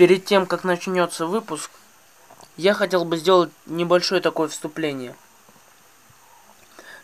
Перед 0.00 0.24
тем, 0.24 0.46
как 0.46 0.64
начнется 0.64 1.26
выпуск, 1.26 1.70
я 2.56 2.72
хотел 2.72 3.04
бы 3.04 3.18
сделать 3.18 3.50
небольшое 3.66 4.22
такое 4.22 4.48
вступление. 4.48 5.14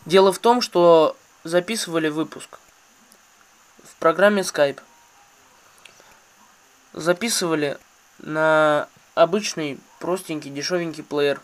Дело 0.07 0.33
в 0.33 0.39
том, 0.39 0.61
что 0.61 1.15
записывали 1.43 2.09
выпуск 2.09 2.57
в 3.83 3.95
программе 3.97 4.41
Skype. 4.41 4.79
Записывали 6.93 7.77
на 8.17 8.89
обычный, 9.13 9.79
простенький, 9.99 10.49
дешевенький 10.49 11.03
плеер. 11.03 11.39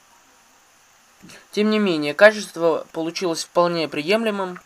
Тем 1.51 1.69
не 1.69 1.77
менее, 1.77 2.15
качество 2.15 2.87
получилось 2.93 3.43
вполне 3.43 3.87
приемлемым, 3.87 4.59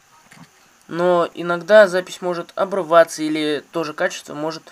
но 0.88 1.29
иногда 1.33 1.89
запись 1.89 2.21
может 2.21 2.54
обрываться 2.55 3.23
или 3.23 3.65
тоже 3.73 3.93
качество 3.93 4.33
может 4.33 4.63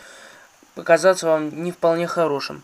показаться 0.76 1.26
вам 1.26 1.64
не 1.64 1.72
вполне 1.72 2.06
хорошим. 2.08 2.64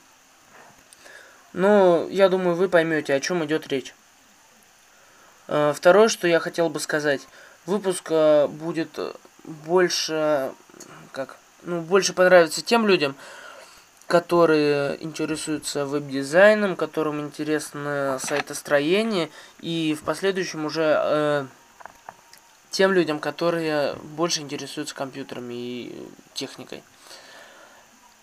Но 1.53 2.07
я 2.09 2.29
думаю, 2.29 2.55
вы 2.55 2.69
поймете, 2.69 3.13
о 3.13 3.19
чем 3.19 3.43
идет 3.43 3.67
речь. 3.67 3.93
Э, 5.47 5.73
второе, 5.75 6.07
что 6.07 6.27
я 6.27 6.39
хотел 6.39 6.69
бы 6.69 6.79
сказать. 6.79 7.27
Выпуск 7.65 8.07
э, 8.09 8.47
будет 8.47 8.99
больше, 9.43 10.51
как, 11.11 11.37
ну, 11.63 11.81
больше 11.81 12.13
понравится 12.13 12.61
тем 12.61 12.87
людям, 12.87 13.15
которые 14.07 15.01
интересуются 15.03 15.85
веб-дизайном, 15.85 16.75
которым 16.75 17.21
интересно 17.21 18.19
сайтостроение, 18.21 19.29
и 19.59 19.95
в 19.99 20.03
последующем 20.03 20.65
уже 20.65 20.97
э, 21.01 21.45
тем 22.69 22.93
людям, 22.93 23.19
которые 23.19 23.95
больше 23.95 24.41
интересуются 24.41 24.95
компьютерами 24.95 25.53
и 25.53 26.07
техникой. 26.33 26.83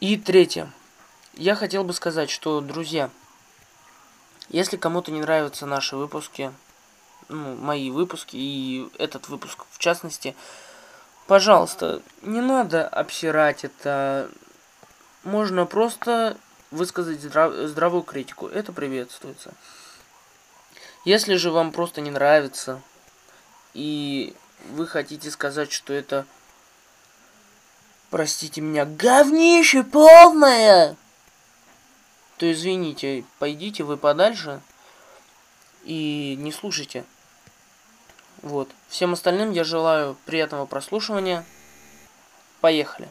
И 0.01 0.17
третье. 0.17 0.71
Я 1.35 1.57
хотел 1.57 1.83
бы 1.83 1.93
сказать, 1.93 2.31
что, 2.31 2.61
друзья, 2.61 3.11
если 4.49 4.77
кому-то 4.77 5.11
не 5.11 5.21
нравятся 5.21 5.67
наши 5.67 5.97
выпуски, 5.97 6.53
ну, 7.29 7.57
мои 7.57 7.91
выпуски 7.91 8.37
и 8.37 8.89
этот 8.99 9.29
выпуск 9.29 9.67
в 9.73 9.79
частности, 9.79 10.37
пожалуйста, 11.27 12.01
не 12.23 12.41
надо 12.41 12.87
обсирать 12.87 13.65
это. 13.65 14.31
Можно 15.25 15.67
просто 15.67 16.37
высказать 16.71 17.21
здрав 17.21 17.53
здравую 17.69 18.05
критику. 18.05 18.47
Это 18.47 18.73
приветствуется. 18.73 19.53
Если 21.05 21.35
же 21.35 21.51
вам 21.51 21.73
просто 21.73 22.01
не 22.01 22.13
нравится, 22.13 22.81
и 23.75 24.33
вы 24.71 24.87
хотите 24.87 25.29
сказать, 25.33 25.73
что 25.73 25.93
это 25.93 26.25
простите 28.11 28.61
меня, 28.61 28.85
говнище 28.85 29.83
полное, 29.83 30.97
то 32.37 32.51
извините, 32.51 33.25
пойдите 33.39 33.85
вы 33.85 33.97
подальше 33.97 34.61
и 35.85 36.37
не 36.39 36.53
слушайте. 36.53 37.05
Вот. 38.43 38.71
Всем 38.89 39.13
остальным 39.13 39.51
я 39.51 39.65
желаю 39.65 40.17
приятного 40.25 40.67
прослушивания. 40.67 41.45
Поехали. 42.61 43.09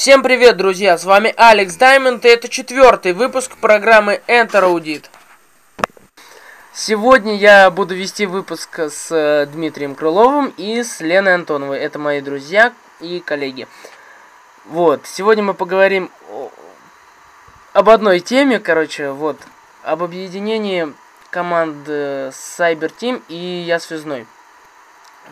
Всем 0.00 0.22
привет, 0.22 0.56
друзья! 0.56 0.96
С 0.96 1.04
вами 1.04 1.34
Алекс 1.36 1.74
Даймонд, 1.74 2.24
и 2.24 2.28
это 2.28 2.48
четвертый 2.48 3.12
выпуск 3.14 3.56
программы 3.56 4.22
Enter 4.28 4.62
Audit. 4.62 5.06
Сегодня 6.72 7.36
я 7.36 7.68
буду 7.72 7.96
вести 7.96 8.24
выпуск 8.26 8.78
с 8.78 9.10
э, 9.10 9.46
Дмитрием 9.46 9.96
Крыловым 9.96 10.54
и 10.56 10.84
с 10.84 11.00
Леной 11.00 11.34
Антоновой. 11.34 11.80
Это 11.80 11.98
мои 11.98 12.20
друзья 12.20 12.72
и 13.00 13.18
коллеги. 13.18 13.66
Вот, 14.66 15.04
сегодня 15.04 15.42
мы 15.42 15.52
поговорим 15.52 16.12
об 17.72 17.90
одной 17.90 18.20
теме, 18.20 18.60
короче, 18.60 19.10
вот, 19.10 19.36
об 19.82 20.04
объединении 20.04 20.94
команд 21.30 21.88
Cyber 21.88 22.92
Team 22.96 23.20
и 23.28 23.34
Я 23.34 23.80
Связной. 23.80 24.28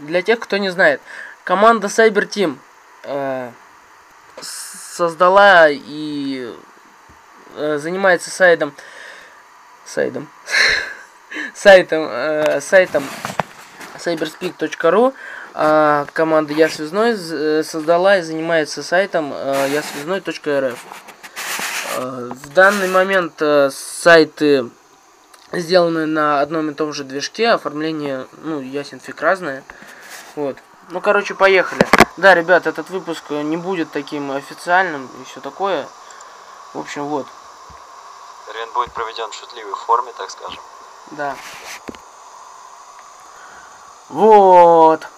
Для 0.00 0.22
тех, 0.22 0.40
кто 0.40 0.56
не 0.56 0.70
знает, 0.70 1.00
команда 1.44 1.86
Cyber 1.86 2.28
Team 2.28 2.56
э, 3.04 3.52
создала 4.96 5.68
и 5.68 6.50
э, 7.54 7.78
занимается 7.78 8.30
сайтом 8.30 8.74
сайтом 9.84 10.28
сайтом 11.54 12.08
э, 12.10 12.60
сайтом 12.60 13.04
cyberspeak.ru 13.98 15.12
а 15.58 16.06
команда 16.12 16.52
Я 16.54 16.68
Связной 16.68 17.14
э, 17.14 17.62
создала 17.62 18.18
и 18.18 18.22
занимается 18.22 18.82
сайтом 18.82 19.32
э, 19.34 19.68
ясвязной.рф. 19.70 20.84
Э, 21.96 22.30
в 22.32 22.52
данный 22.54 22.88
момент 22.88 23.40
э, 23.40 23.70
сайты 23.70 24.70
сделаны 25.52 26.06
на 26.06 26.40
одном 26.40 26.70
и 26.70 26.74
том 26.74 26.92
же 26.92 27.04
движке, 27.04 27.48
оформление, 27.48 28.26
ну, 28.42 28.60
ясен 28.60 29.00
фиг 29.00 29.20
разное. 29.22 29.62
Вот. 30.34 30.58
Ну, 30.88 31.00
короче, 31.00 31.34
поехали. 31.34 31.86
Да, 32.16 32.34
ребят, 32.34 32.66
этот 32.66 32.90
выпуск 32.90 33.30
не 33.30 33.56
будет 33.56 33.90
таким 33.90 34.30
официальным 34.30 35.10
и 35.20 35.24
все 35.24 35.40
такое. 35.40 35.88
В 36.74 36.78
общем, 36.78 37.06
вот. 37.06 37.26
Рен 38.54 38.72
будет 38.72 38.92
проведен 38.92 39.28
в 39.30 39.34
шутливой 39.34 39.74
форме, 39.74 40.12
так 40.16 40.30
скажем. 40.30 40.62
Да. 41.10 41.36
Вот. 44.10 45.08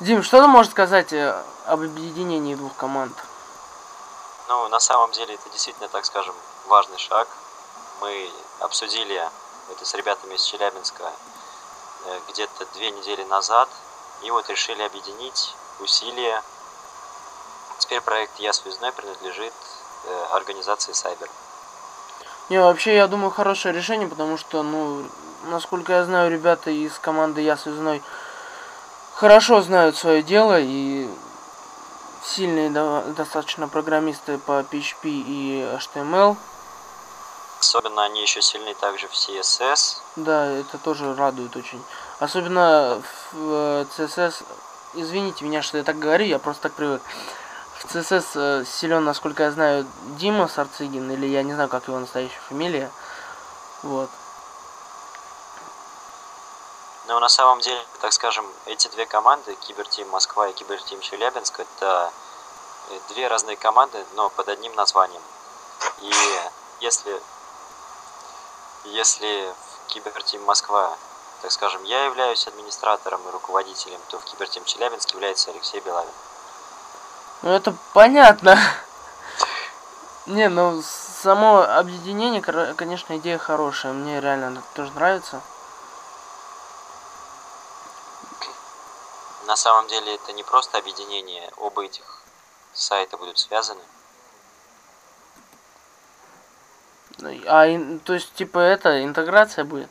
Дим, 0.00 0.22
что 0.22 0.42
ты 0.42 0.46
можешь 0.46 0.72
сказать 0.72 1.12
э, 1.14 1.42
об 1.64 1.80
объединении 1.80 2.54
двух 2.54 2.76
команд? 2.76 3.16
Ну, 4.48 4.68
на 4.68 4.78
самом 4.78 5.10
деле, 5.12 5.34
это 5.34 5.48
действительно, 5.48 5.88
так 5.88 6.04
скажем, 6.04 6.34
важный 6.66 6.98
шаг. 6.98 7.28
Мы 8.02 8.30
обсудили 8.60 9.26
это 9.70 9.86
с 9.86 9.94
ребятами 9.94 10.34
из 10.34 10.42
Челябинска 10.42 11.04
Э, 11.04 11.33
где-то 12.28 12.66
две 12.74 12.90
недели 12.90 13.24
назад. 13.24 13.68
И 14.22 14.30
вот 14.30 14.48
решили 14.48 14.82
объединить 14.82 15.54
усилия. 15.80 16.42
Теперь 17.78 18.00
проект 18.00 18.38
«Я 18.38 18.52
связной» 18.52 18.92
принадлежит 18.92 19.52
э, 20.04 20.24
организации 20.32 20.92
Cyber. 20.92 21.28
Не, 22.48 22.60
вообще, 22.60 22.94
я 22.94 23.06
думаю, 23.06 23.30
хорошее 23.30 23.74
решение, 23.74 24.08
потому 24.08 24.36
что, 24.36 24.62
ну, 24.62 25.04
насколько 25.44 25.92
я 25.92 26.04
знаю, 26.04 26.30
ребята 26.30 26.70
из 26.70 26.98
команды 26.98 27.40
«Я 27.40 27.56
связной» 27.56 28.02
хорошо 29.14 29.62
знают 29.62 29.96
свое 29.96 30.22
дело 30.22 30.58
и 30.60 31.08
сильные 32.22 32.70
достаточно 33.16 33.68
программисты 33.68 34.38
по 34.38 34.60
PHP 34.60 35.04
и 35.04 35.68
HTML. 35.78 36.36
Особенно 37.64 38.04
они 38.04 38.20
еще 38.20 38.42
сильны 38.42 38.74
также 38.74 39.08
в 39.08 39.12
CSS. 39.12 39.96
Да, 40.16 40.46
это 40.50 40.76
тоже 40.76 41.14
радует 41.14 41.56
очень. 41.56 41.82
Особенно 42.18 43.02
в 43.32 43.86
CSS, 43.96 44.42
э, 44.42 45.00
извините 45.00 45.46
меня, 45.46 45.62
что 45.62 45.78
я 45.78 45.82
так 45.82 45.98
говорю, 45.98 46.26
я 46.26 46.38
просто 46.38 46.64
так 46.64 46.74
привык. 46.74 47.00
В 47.78 47.86
CSS 47.86 48.26
э, 48.34 48.64
силен, 48.66 49.02
насколько 49.02 49.44
я 49.44 49.50
знаю, 49.50 49.86
Дима 50.18 50.46
Сарцигин, 50.46 51.10
или 51.10 51.26
я 51.26 51.42
не 51.42 51.54
знаю, 51.54 51.70
как 51.70 51.88
его 51.88 51.98
настоящая 51.98 52.38
фамилия. 52.50 52.90
Вот. 53.82 54.10
Ну, 57.08 57.18
на 57.18 57.30
самом 57.30 57.60
деле, 57.60 57.82
так 58.02 58.12
скажем, 58.12 58.46
эти 58.66 58.88
две 58.88 59.06
команды, 59.06 59.54
Кибертим 59.54 60.06
Москва 60.10 60.48
и 60.48 60.52
Кибертим 60.52 61.00
Челябинск, 61.00 61.60
это 61.60 62.12
э, 62.90 62.98
две 63.08 63.26
разные 63.26 63.56
команды, 63.56 64.04
но 64.16 64.28
под 64.28 64.48
одним 64.48 64.74
названием. 64.74 65.22
И 66.02 66.12
если 66.80 67.22
если 68.84 69.52
в 69.52 69.86
Кибертим 69.88 70.42
Москва, 70.44 70.96
так 71.42 71.52
скажем, 71.52 71.82
я 71.84 72.04
являюсь 72.04 72.46
администратором 72.46 73.20
и 73.28 73.30
руководителем, 73.30 74.00
то 74.08 74.18
в 74.18 74.24
Кибертим 74.24 74.64
Челябинск 74.64 75.10
является 75.12 75.50
Алексей 75.50 75.80
Белавин. 75.80 76.10
Ну 77.42 77.50
это 77.50 77.74
понятно. 77.92 78.58
Не, 80.26 80.48
ну 80.48 80.82
само 80.82 81.60
объединение, 81.62 82.40
конечно, 82.40 83.18
идея 83.18 83.36
хорошая. 83.36 83.92
Мне 83.92 84.20
реально 84.20 84.62
тоже 84.74 84.90
нравится. 84.92 85.42
На 89.46 89.56
самом 89.56 89.86
деле 89.88 90.14
это 90.14 90.32
не 90.32 90.42
просто 90.42 90.78
объединение, 90.78 91.52
оба 91.58 91.84
этих 91.84 92.22
сайта 92.72 93.18
будут 93.18 93.38
связаны. 93.38 93.82
А, 97.46 97.66
то 98.04 98.14
есть, 98.14 98.34
типа, 98.34 98.58
это, 98.58 99.04
интеграция 99.04 99.64
будет? 99.64 99.88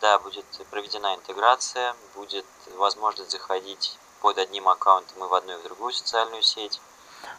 Да, 0.00 0.18
будет 0.18 0.44
проведена 0.70 1.14
интеграция, 1.14 1.94
будет 2.14 2.46
возможность 2.76 3.30
заходить 3.30 3.98
под 4.20 4.38
одним 4.38 4.68
аккаунтом 4.68 5.24
и 5.24 5.28
в 5.28 5.34
одну 5.34 5.54
и 5.54 5.56
в 5.56 5.62
другую 5.64 5.92
социальную 5.92 6.42
сеть. 6.42 6.80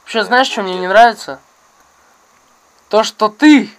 Вообще, 0.01 0.23
знаешь, 0.23 0.47
будет... 0.47 0.53
что 0.53 0.61
мне 0.63 0.79
не 0.79 0.87
нравится? 0.87 1.39
то, 2.91 3.03
что 3.03 3.29
ты 3.29 3.69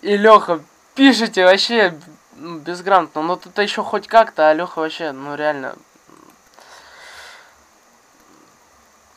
и 0.00 0.16
Леха 0.16 0.64
пишете 0.94 1.44
вообще 1.44 1.94
ну, 2.36 2.58
безграмотно. 2.58 3.20
Но 3.20 3.36
тут 3.36 3.58
еще 3.58 3.82
хоть 3.84 4.08
как-то, 4.08 4.48
а 4.48 4.54
Леха 4.54 4.78
вообще, 4.78 5.12
ну 5.12 5.34
реально. 5.34 5.76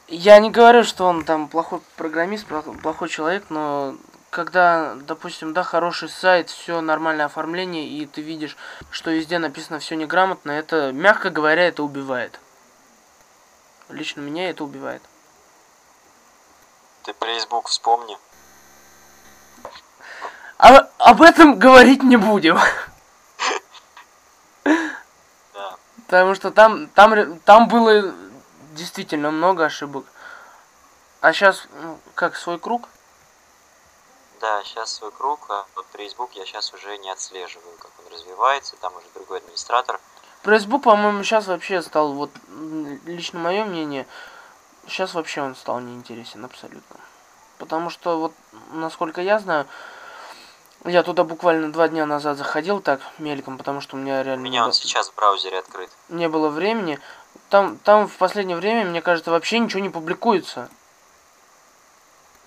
Я 0.09 0.37
не 0.39 0.51
говорю, 0.51 0.83
что 0.83 1.05
он 1.05 1.23
там 1.23 1.47
плохой 1.47 1.79
программист, 1.95 2.45
плохой 2.83 3.07
человек, 3.07 3.45
но 3.47 3.95
когда, 4.31 4.95
допустим, 4.95 5.53
да, 5.53 5.61
хороший 5.61 6.09
сайт, 6.09 6.49
все 6.49 6.79
нормальное 6.81 7.25
оформление, 7.25 7.85
и 7.85 8.05
ты 8.05 8.21
видишь, 8.21 8.57
что 8.89 9.11
везде 9.11 9.37
написано 9.37 9.79
все 9.79 9.95
неграмотно, 9.95 10.51
это, 10.51 10.93
мягко 10.93 11.29
говоря, 11.29 11.67
это 11.67 11.83
убивает. 11.83 12.39
Лично 13.89 14.21
меня 14.21 14.49
это 14.49 14.63
убивает. 14.63 15.03
Ты 17.03 17.13
Facebook 17.19 17.67
вспомни. 17.67 18.17
А, 20.57 20.87
об 20.97 21.21
этом 21.21 21.59
говорить 21.59 22.01
не 22.01 22.15
будем. 22.15 22.57
Потому 26.05 26.35
что 26.35 26.51
там, 26.51 26.87
там, 26.87 27.37
там 27.39 27.67
было 27.67 28.13
действительно 28.71 29.29
много 29.31 29.65
ошибок. 29.65 30.05
А 31.19 31.33
сейчас, 31.33 31.67
ну, 31.81 31.99
как, 32.15 32.37
свой 32.37 32.57
круг? 32.57 32.87
Да, 34.41 34.63
сейчас 34.63 34.95
свой 34.95 35.11
круг, 35.11 35.45
а 35.49 35.65
вот 35.75 35.85
Facebook 35.95 36.31
я 36.33 36.45
сейчас 36.45 36.73
уже 36.73 36.97
не 36.97 37.11
отслеживаю, 37.11 37.77
как 37.77 37.91
он 37.99 38.11
развивается, 38.11 38.75
там 38.77 38.91
уже 38.95 39.05
другой 39.13 39.37
администратор. 39.37 39.99
Facebook, 40.43 40.81
по-моему, 40.81 41.23
сейчас 41.23 41.45
вообще 41.45 41.79
стал, 41.83 42.13
вот, 42.13 42.31
лично 43.05 43.37
мое 43.37 43.63
мнение, 43.63 44.07
сейчас 44.87 45.13
вообще 45.13 45.41
он 45.41 45.55
стал 45.55 45.79
неинтересен 45.79 46.43
абсолютно. 46.43 46.97
Потому 47.59 47.91
что, 47.91 48.17
вот, 48.17 48.33
насколько 48.71 49.21
я 49.21 49.37
знаю, 49.37 49.67
я 50.85 51.03
туда 51.03 51.23
буквально 51.23 51.71
два 51.71 51.87
дня 51.87 52.07
назад 52.07 52.37
заходил 52.37 52.81
так, 52.81 53.01
мельком, 53.19 53.59
потому 53.59 53.79
что 53.79 53.95
у 53.95 53.99
меня 53.99 54.23
реально... 54.23 54.41
У 54.41 54.45
меня 54.45 54.65
он 54.65 54.73
сейчас 54.73 55.09
в 55.09 55.15
браузере 55.15 55.59
открыт. 55.59 55.91
Не 56.09 56.27
было 56.27 56.49
времени. 56.49 56.99
Там, 57.49 57.77
там 57.77 58.07
в 58.07 58.17
последнее 58.17 58.57
время, 58.57 58.85
мне 58.85 59.03
кажется, 59.03 59.29
вообще 59.29 59.59
ничего 59.59 59.81
не 59.81 59.89
публикуется. 59.89 60.69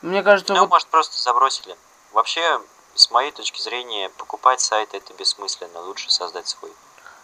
Мне 0.05 0.23
кажется, 0.23 0.53
ну, 0.53 0.61
вот... 0.61 0.71
может, 0.71 0.89
просто 0.89 1.19
забросили. 1.19 1.75
Вообще, 2.13 2.61
с 2.95 3.11
моей 3.11 3.33
точки 3.33 3.63
зрения, 3.63 4.11
покупать 4.11 4.61
сайт 4.61 4.93
это 4.93 5.15
бессмысленно. 5.15 5.81
Лучше 5.81 6.11
создать 6.11 6.47
свой. 6.47 6.71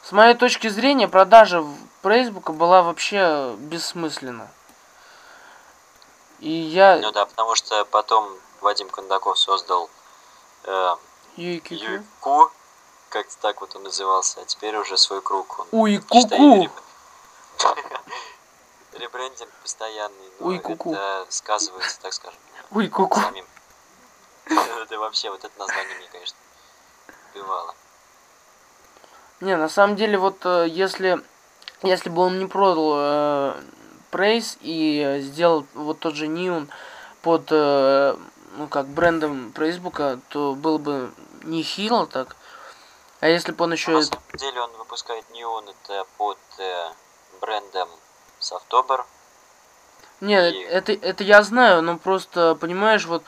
С 0.03 0.13
моей 0.13 0.35
точки 0.35 0.69
зрения, 0.69 1.07
продажа 1.07 1.63
Фейсбука 2.03 2.53
была 2.53 2.81
вообще 2.83 3.55
бессмысленна. 3.59 4.51
И 6.39 6.51
я... 6.51 6.97
Ну 6.97 7.13
да, 7.13 7.27
потому 7.27 7.55
что 7.55 7.85
потом 7.85 8.35
Вадим 8.63 8.89
Кондаков 8.89 9.39
создал 9.39 9.91
э, 10.65 10.97
Юйку, 11.37 11.75
Юйку, 11.75 12.51
как-то 13.11 13.37
так 13.43 13.61
вот 13.61 13.77
он 13.77 13.83
назывался, 13.83 14.41
а 14.41 14.47
теперь 14.47 14.75
уже 14.79 14.97
свой 14.97 15.21
круг. 15.21 15.59
Он, 15.59 15.67
Уй-ку-ку! 15.71 16.71
Ребрендинг 18.95 19.51
постоянный, 19.63 20.31
но 20.39 20.47
Уй, 20.47 20.59
ку-ку. 20.59 20.95
это 20.95 21.27
сказывается, 21.29 22.01
так 22.01 22.15
скажем, 22.15 22.41
Уй, 22.73 22.89
ку-ку. 22.89 23.21
самим. 23.21 23.45
Это 24.47 24.99
вообще, 24.99 25.31
вот 25.31 25.45
это 25.45 25.59
название 25.59 25.97
мне, 25.97 26.09
конечно, 26.11 26.37
убивало. 27.35 27.75
Не, 29.41 29.57
на 29.57 29.69
самом 29.69 29.97
деле, 29.97 30.19
вот 30.19 30.45
э, 30.45 30.67
если, 30.69 31.23
если 31.83 32.11
бы 32.11 32.23
он 32.23 32.39
не 32.39 32.47
продал 32.47 32.93
э, 32.97 33.63
Прейс 34.11 34.57
и 34.61 35.19
сделал 35.21 35.67
вот 35.75 35.99
тот 36.01 36.15
же 36.15 36.27
Neon 36.27 36.69
под, 37.23 37.49
э, 37.51 38.17
ну 38.57 38.69
как, 38.69 38.87
брендом 38.87 39.53
Фейсбука, 39.55 40.21
то 40.29 40.55
было 40.55 40.79
бы 40.79 41.13
не 41.43 41.63
хило 41.63 42.07
так. 42.07 42.37
А 43.21 43.29
если 43.29 43.53
бы 43.53 43.65
он 43.65 43.73
еще... 43.73 43.93
На 43.93 44.03
самом 44.03 44.23
деле 44.35 44.61
он 44.61 44.71
выпускает 44.73 45.25
Neon 45.31 45.71
это 45.71 46.07
под 46.19 46.39
э, 46.59 46.91
брендом 47.41 47.89
Softober. 48.41 49.05
Нет, 50.21 50.55
И- 50.55 50.59
это, 50.61 50.93
это 50.93 51.25
я 51.25 51.43
знаю, 51.43 51.83
но 51.83 51.97
просто, 51.99 52.55
понимаешь, 52.55 53.07
вот, 53.07 53.25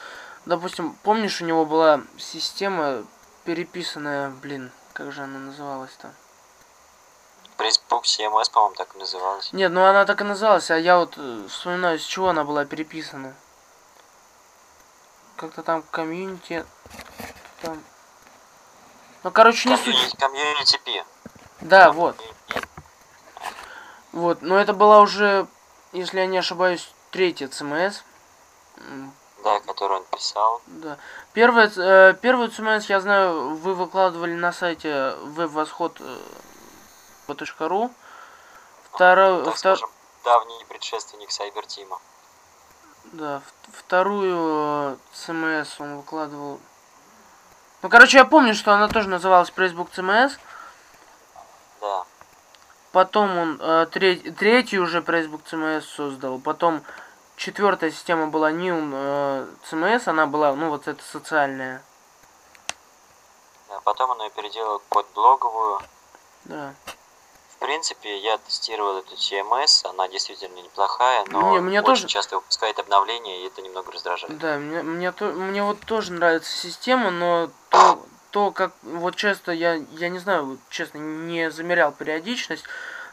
допустим, 0.47 0.97
помнишь, 1.03 1.41
у 1.41 1.45
него 1.45 1.65
была 1.65 2.03
система 2.19 3.05
переписанная, 3.45 4.31
блин, 4.31 4.71
как 4.93 5.13
же 5.13 5.23
она 5.23 5.39
называлась-то? 5.39 6.13
Facebook 7.59 8.05
CMS, 8.05 8.51
по-моему, 8.51 8.75
так 8.75 8.95
и 8.95 8.99
называлась. 8.99 9.53
Нет, 9.53 9.71
ну 9.73 9.85
она 9.85 10.05
так 10.05 10.21
и 10.21 10.25
называлась, 10.25 10.71
а 10.71 10.79
я 10.79 10.99
вот 10.99 11.15
э, 11.17 11.47
вспоминаю, 11.49 11.99
с 11.99 12.03
чего 12.03 12.31
она 12.31 12.45
была 12.45 12.65
переписана. 12.65 13.35
Как-то 15.37 15.63
там 15.63 15.83
community, 15.83 16.65
там... 17.63 17.83
Ну, 19.23 19.31
короче, 19.31 19.69
не 19.69 19.77
суть. 19.77 19.85
Комьюнити, 19.85 20.17
community 20.17 20.81
P. 20.85 21.05
Да, 21.61 21.93
вот. 21.93 22.17
Вот, 24.11 24.43
но 24.43 24.59
это 24.59 24.73
была 24.75 25.01
уже, 25.01 25.47
если 25.93 26.21
я 26.21 26.27
не 26.27 26.39
ошибаюсь, 26.39 26.93
третья 27.11 27.49
CMS. 27.49 28.03
М, 28.79 29.13
Да, 29.45 29.59
который 29.61 29.97
он 29.99 30.05
писал. 30.05 30.61
Да. 30.67 30.97
Первая, 31.33 31.71
э, 31.77 32.15
первую 32.21 32.51
CMS, 32.51 32.87
я 32.89 33.01
знаю, 33.01 33.55
вы 33.57 33.75
выкладывали 33.75 34.35
на 34.35 34.53
сайте 34.53 35.15
webвосход.ру. 35.37 37.91
Вторую, 38.93 39.45
так 39.45 39.55
втор- 39.55 39.77
скажем, 39.77 39.91
давний 40.25 40.65
предшественник 40.69 41.31
Сайбертима. 41.33 41.99
да, 43.13 43.43
вторую 43.73 44.99
ЦМС 45.15 45.81
он 45.81 45.97
выкладывал. 45.97 46.61
Ну, 47.83 47.89
короче, 47.89 48.19
я 48.19 48.25
помню, 48.25 48.55
что 48.55 48.73
она 48.73 48.87
тоже 48.89 49.09
называлась 49.09 49.51
Facebook 49.51 49.91
CMS. 49.93 50.39
Да. 51.81 52.05
Потом 52.93 53.37
он 53.39 53.59
э, 53.61 53.87
треть- 53.91 54.37
третью 54.37 54.83
уже 54.83 55.03
Facebook 55.03 55.43
CMS 55.51 55.83
создал. 55.83 56.39
Потом 56.39 56.83
четвертая 57.37 57.91
система 57.91 58.27
была 58.27 58.51
New 58.53 58.91
э, 58.93 59.47
CMS. 59.71 60.03
Она 60.09 60.27
была, 60.27 60.55
ну, 60.55 60.69
вот 60.69 60.87
эта 60.89 61.03
социальная. 61.03 61.83
да. 63.69 63.81
Потом 63.81 64.11
он 64.11 64.21
ее 64.23 64.31
переделал 64.31 64.83
под 64.91 65.07
блоговую. 65.15 65.81
Да. 66.45 66.75
В 67.57 67.59
принципе, 67.65 68.19
я 68.19 68.37
тестировал 68.39 68.99
эту 68.99 69.15
CMS, 69.15 69.89
она 69.89 70.09
действительно 70.09 70.57
неплохая, 70.59 71.25
но 71.31 71.53
Не, 71.53 71.61
мне 71.61 71.79
очень 71.81 71.87
тоже- 71.87 72.07
часто 72.09 72.37
выпускает 72.37 72.79
обновления, 72.81 73.43
и 73.43 73.47
это 73.47 73.63
немного 73.63 73.93
раздражает. 73.93 74.37
Да, 74.39 74.57
мне, 74.59 74.83
мне, 74.83 75.13
то- 75.13 75.27
мне 75.33 75.63
вот 75.63 75.79
тоже 75.87 76.13
нравится 76.13 76.51
система, 76.53 77.11
но 77.13 77.51
то, 77.71 78.01
то 78.33 78.51
как 78.51 78.73
вот 78.83 79.15
часто 79.15 79.53
я, 79.53 79.75
я 79.93 80.09
не 80.09 80.19
знаю, 80.19 80.47
вот 80.47 80.59
честно, 80.71 80.99
не 80.99 81.51
замерял 81.51 81.93
периодичность, 81.93 82.65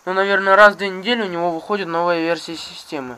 но, 0.06 0.14
наверное, 0.14 0.56
раз 0.56 0.74
в 0.74 0.78
две 0.78 0.90
недели 0.90 1.22
у 1.22 1.28
него 1.28 1.52
выходит 1.52 1.88
новая 1.88 2.22
версия 2.22 2.56
системы. 2.56 3.18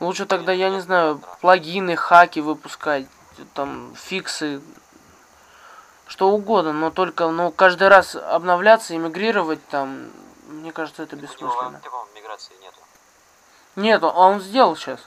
Лучше 0.00 0.26
тогда, 0.26 0.52
я 0.52 0.70
не 0.70 0.80
знаю, 0.80 1.22
плагины, 1.40 1.94
хаки 1.94 2.40
выпускать, 2.40 3.06
там, 3.54 3.94
фиксы, 3.94 4.60
что 6.08 6.30
угодно, 6.30 6.72
но 6.72 6.90
только, 6.90 7.28
ну, 7.28 7.52
каждый 7.52 7.86
раз 7.86 8.16
обновляться 8.16 8.92
и 8.92 8.98
мигрировать 8.98 9.64
там, 9.68 10.10
мне 10.48 10.72
кажется, 10.72 11.04
это 11.04 11.14
бессмысленно. 11.14 11.80
по-моему, 11.80 12.08
миграции 12.16 12.54
нету. 12.60 12.78
Нет, 13.76 14.02
а 14.02 14.08
он 14.08 14.40
сделал 14.40 14.74
сейчас. 14.74 15.00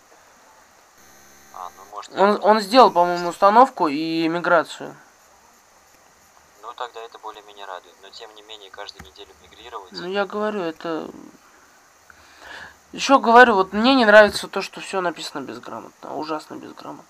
А, 1.53 1.69
ну 1.77 1.83
может... 1.91 2.17
Он, 2.17 2.39
он 2.41 2.61
сделал, 2.61 2.91
по-моему, 2.91 3.27
установку 3.27 3.89
и 3.89 4.25
миграцию. 4.29 4.95
Ну 6.67 6.73
тогда 6.73 6.99
это 7.01 7.17
более-менее 7.19 7.65
радует. 7.65 7.95
Но 8.01 8.09
тем 8.09 8.35
не 8.35 8.41
менее, 8.41 8.69
каждую 8.69 9.05
неделю 9.05 9.29
мигрировать. 9.41 9.93
Ну, 9.93 10.05
я 10.05 10.25
говорю, 10.25 10.59
это... 10.59 11.09
Еще 12.91 13.19
говорю, 13.19 13.55
вот 13.55 13.71
мне 13.71 13.95
не 13.95 14.03
нравится 14.03 14.49
то, 14.49 14.61
что 14.61 14.81
все 14.81 14.99
написано 14.99 15.41
безграмотно. 15.45 16.17
Ужасно 16.17 16.55
безграмотно. 16.55 17.05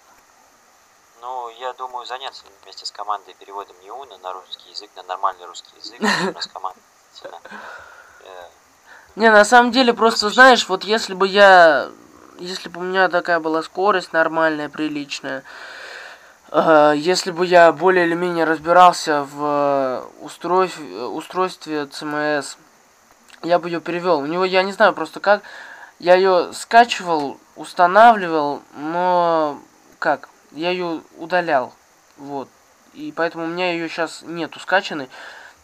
Ну, 1.22 1.50
я 1.60 1.74
думаю, 1.74 2.06
заняться 2.06 2.44
вместе 2.62 2.86
с 2.86 2.92
командой 2.92 3.36
переводом 3.40 3.76
Неуна 3.84 4.20
на 4.20 4.34
русский 4.34 4.70
язык, 4.70 4.92
на 4.96 5.02
нормальный 5.04 5.46
русский 5.48 5.76
язык. 5.78 6.00
Команда 6.54 6.80
действительно, 7.12 7.42
э, 8.26 8.50
Не, 9.16 9.32
на 9.32 9.44
самом 9.44 9.72
деле, 9.72 9.92
просто 9.92 10.30
знаешь, 10.30 10.70
вот 10.70 10.84
если 10.84 11.16
бы 11.16 11.28
я... 11.28 11.90
Если 12.38 12.70
бы 12.70 12.82
у 12.82 12.84
меня 12.84 13.10
такая 13.10 13.40
была 13.40 13.64
скорость 13.64 14.14
нормальная, 14.14 14.70
приличная, 14.70 15.44
если 16.51 17.32
бы 17.32 17.46
я 17.46 17.72
более 17.72 18.06
или 18.06 18.13
менее 18.13 18.46
разбирался 18.46 19.24
в 19.24 20.06
устройств, 20.22 20.80
устройстве 20.80 21.84
CMS, 21.84 22.58
я 23.44 23.60
бы 23.60 23.70
ее 23.70 23.82
перевел. 23.82 24.20
У 24.20 24.25
него, 24.25 24.46
я 24.46 24.63
не 24.63 24.72
знаю 24.72 24.94
просто 24.94 25.20
как, 25.20 25.44
я 26.00 26.16
ее 26.16 26.54
скачивал, 26.54 27.39
устанавливал, 27.56 28.62
но 28.75 29.60
как, 30.00 30.30
я 30.51 30.70
ее 30.70 31.01
удалял, 31.18 31.74
вот. 32.18 32.50
И 32.94 33.12
поэтому 33.16 33.46
у 33.46 33.48
меня 33.48 33.72
ее 33.72 33.89
сейчас 33.89 34.22
нету 34.24 34.60
скачанной. 34.60 35.10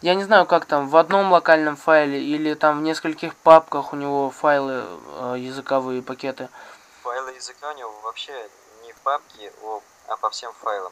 Я 0.01 0.15
не 0.15 0.23
знаю, 0.23 0.45
как 0.45 0.65
там, 0.65 0.89
в 0.89 0.97
одном 0.97 1.31
локальном 1.31 1.77
файле 1.77 2.21
или 2.21 2.55
там 2.55 2.79
в 2.79 2.81
нескольких 2.81 3.35
папках 3.35 3.93
у 3.93 3.95
него 3.95 4.29
файлы 4.31 4.83
э, 4.83 5.35
языковые 5.39 6.01
пакеты. 6.01 6.49
файлы 7.01 7.31
языка 7.31 7.71
у 7.71 7.77
него 7.77 7.91
вообще 8.03 8.33
не 8.83 8.91
в 8.91 8.97
папки 8.97 9.49
о, 9.63 9.81
а 10.07 10.17
по 10.17 10.29
всем 10.29 10.51
файлам. 10.61 10.91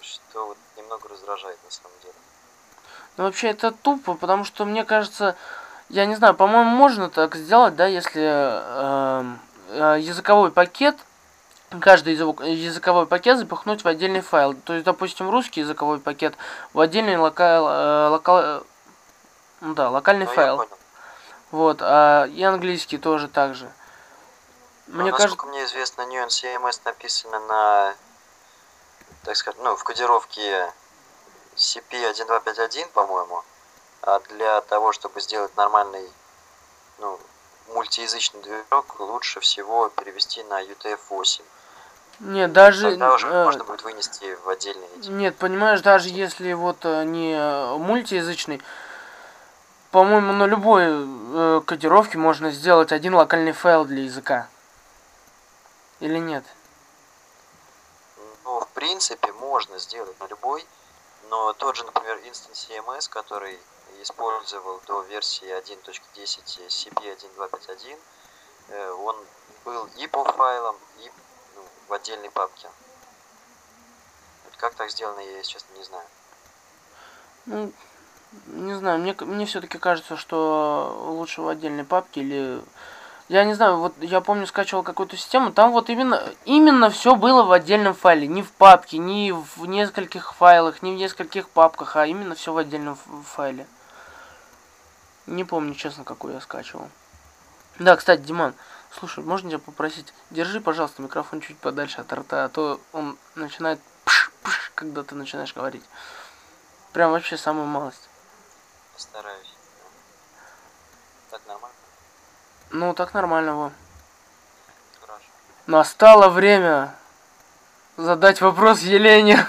Что 0.00 0.46
вот 0.46 0.58
немного 0.76 1.08
раздражает 1.08 1.58
на 1.64 1.70
самом 1.70 1.98
деле. 2.02 2.14
Ну, 3.16 3.24
вообще, 3.24 3.48
это 3.48 3.72
тупо, 3.72 4.14
потому 4.14 4.44
что, 4.44 4.64
мне 4.64 4.84
кажется, 4.84 5.36
я 5.88 6.06
не 6.06 6.14
знаю, 6.14 6.34
по-моему, 6.34 6.70
можно 6.70 7.10
так 7.10 7.34
сделать, 7.34 7.74
да, 7.74 7.86
если 7.86 8.22
э, 8.22 9.24
э, 9.70 9.96
языковой 10.00 10.52
пакет, 10.52 10.96
каждый 11.80 12.14
язык, 12.14 12.40
языковой 12.42 13.06
пакет 13.06 13.38
запихнуть 13.38 13.84
в 13.84 13.88
отдельный 13.88 14.20
файл. 14.20 14.54
То 14.54 14.74
есть, 14.74 14.84
допустим, 14.84 15.30
русский 15.30 15.60
языковой 15.60 15.98
пакет 15.98 16.34
в 16.72 16.80
отдельный 16.80 17.16
локал, 17.16 17.68
э, 17.68 18.08
локал, 18.08 18.62
ну 19.60 19.74
да, 19.74 19.90
локальный 19.90 20.26
Ну, 20.26 20.30
я 20.30 20.36
файл. 20.36 20.68
Вот, 21.50 21.78
а 21.80 22.26
и 22.26 22.42
английский 22.42 22.98
тоже 22.98 23.28
так 23.28 23.54
же. 23.54 23.70
Но, 24.88 25.02
Мне 25.02 25.10
насколько 25.10 25.36
кажется, 25.36 25.46
мне 25.46 25.64
известно, 25.64 26.02
Neon 26.02 26.28
CMS 26.28 26.80
написано 26.84 27.40
на, 27.40 27.94
так 29.24 29.36
сказать, 29.36 29.60
ну, 29.62 29.76
в 29.76 29.84
кодировке 29.84 30.72
CP1251, 31.56 32.88
по-моему. 32.92 33.44
А 34.02 34.20
для 34.20 34.60
того, 34.62 34.92
чтобы 34.92 35.20
сделать 35.20 35.54
нормальный, 35.56 36.10
ну, 36.98 37.18
мультиязычный 37.74 38.40
движок, 38.40 38.98
лучше 38.98 39.40
всего 39.40 39.90
перевести 39.90 40.42
на 40.44 40.62
UTF-8. 40.62 41.42
нет, 42.20 42.52
даже... 42.52 42.90
Тогда 42.90 43.12
уже 43.12 43.26
э, 43.26 43.44
можно 43.44 43.64
будет 43.64 43.82
вынести 43.82 44.36
в 44.44 44.48
отдельный 44.48 44.86
эти. 44.96 45.08
Нет, 45.10 45.36
понимаешь, 45.36 45.82
даже 45.82 46.08
если 46.08 46.54
вот 46.54 46.78
э, 46.84 47.04
не 47.04 47.34
э, 47.34 47.76
мультиязычный, 47.76 48.62
по-моему, 49.90 50.32
на 50.32 50.44
любой 50.46 50.84
э, 50.86 51.60
кодировке 51.66 52.16
можно 52.16 52.50
сделать 52.50 52.90
один 52.90 53.14
локальный 53.14 53.52
файл 53.52 53.84
для 53.84 54.04
языка. 54.04 54.48
Или 56.00 56.18
нет? 56.18 56.44
Ну, 58.44 58.60
в 58.60 58.68
принципе, 58.68 59.32
можно 59.32 59.78
сделать 59.78 60.18
на 60.20 60.26
любой, 60.26 60.64
но 61.28 61.52
тот 61.54 61.76
же, 61.76 61.84
например, 61.84 62.18
Instance 62.18 62.68
CMS, 62.68 63.08
который 63.08 63.58
использовал 64.00 64.80
до 64.86 65.02
версии 65.02 65.48
1.10 65.48 66.68
CP1251, 66.68 67.98
э, 68.68 68.90
он 68.92 69.16
был 69.64 69.88
и 69.96 70.06
по 70.06 70.24
файлам, 70.24 70.76
и 71.00 71.10
ну, 71.56 71.62
в 71.88 71.92
отдельной 71.92 72.30
папке. 72.30 72.68
Вот 74.44 74.56
как 74.56 74.74
так 74.74 74.90
сделано, 74.90 75.20
я, 75.20 75.38
если 75.38 75.52
честно, 75.52 75.74
не 75.76 75.84
знаю. 75.84 76.06
Ну, 77.46 77.72
не 78.46 78.74
знаю, 78.74 78.98
мне, 79.00 79.16
мне 79.20 79.46
все-таки 79.46 79.78
кажется, 79.78 80.16
что 80.16 80.96
лучше 81.08 81.42
в 81.42 81.48
отдельной 81.48 81.84
папке 81.84 82.20
или... 82.20 82.62
Я 83.28 83.44
не 83.44 83.52
знаю, 83.52 83.76
вот 83.76 83.94
я 84.00 84.22
помню, 84.22 84.46
скачивал 84.46 84.82
какую-то 84.82 85.16
систему, 85.18 85.52
там 85.52 85.72
вот 85.72 85.90
именно, 85.90 86.22
именно 86.46 86.88
все 86.88 87.14
было 87.14 87.42
в 87.42 87.52
отдельном 87.52 87.92
файле, 87.92 88.26
не 88.26 88.42
в 88.42 88.50
папке, 88.52 88.96
не 88.96 89.32
в 89.32 89.66
нескольких 89.66 90.34
файлах, 90.34 90.80
не 90.80 90.92
в 90.94 90.96
нескольких 90.96 91.50
папках, 91.50 91.96
а 91.96 92.06
именно 92.06 92.34
все 92.34 92.54
в 92.54 92.56
отдельном 92.56 92.96
файле. 92.96 93.66
Не 95.26 95.44
помню, 95.44 95.74
честно, 95.74 96.04
какой 96.04 96.32
я 96.32 96.40
скачивал. 96.40 96.88
Да, 97.78 97.96
кстати, 97.96 98.22
Диман, 98.22 98.54
слушай, 98.90 99.22
можно 99.22 99.50
тебя 99.50 99.58
попросить, 99.58 100.14
держи, 100.30 100.58
пожалуйста, 100.58 101.02
микрофон 101.02 101.42
чуть 101.42 101.58
подальше 101.58 102.00
от 102.00 102.10
рта, 102.10 102.44
а 102.44 102.48
то 102.48 102.80
он 102.92 103.18
начинает 103.34 103.78
пш-пш, 104.06 104.72
когда 104.74 105.02
ты 105.02 105.14
начинаешь 105.14 105.54
говорить. 105.54 105.84
Прям 106.94 107.12
вообще 107.12 107.36
самую 107.36 107.66
малость. 107.66 108.08
Постараюсь. 108.94 109.54
Так 111.30 111.42
нормально? 111.46 111.77
Ну, 112.70 112.92
так 112.94 113.14
нормально, 113.14 113.54
во. 113.54 113.72
Хорошо. 115.00 115.24
Настало 115.66 116.28
время 116.28 116.94
задать 117.96 118.40
вопрос 118.40 118.80
Елене. 118.80 119.46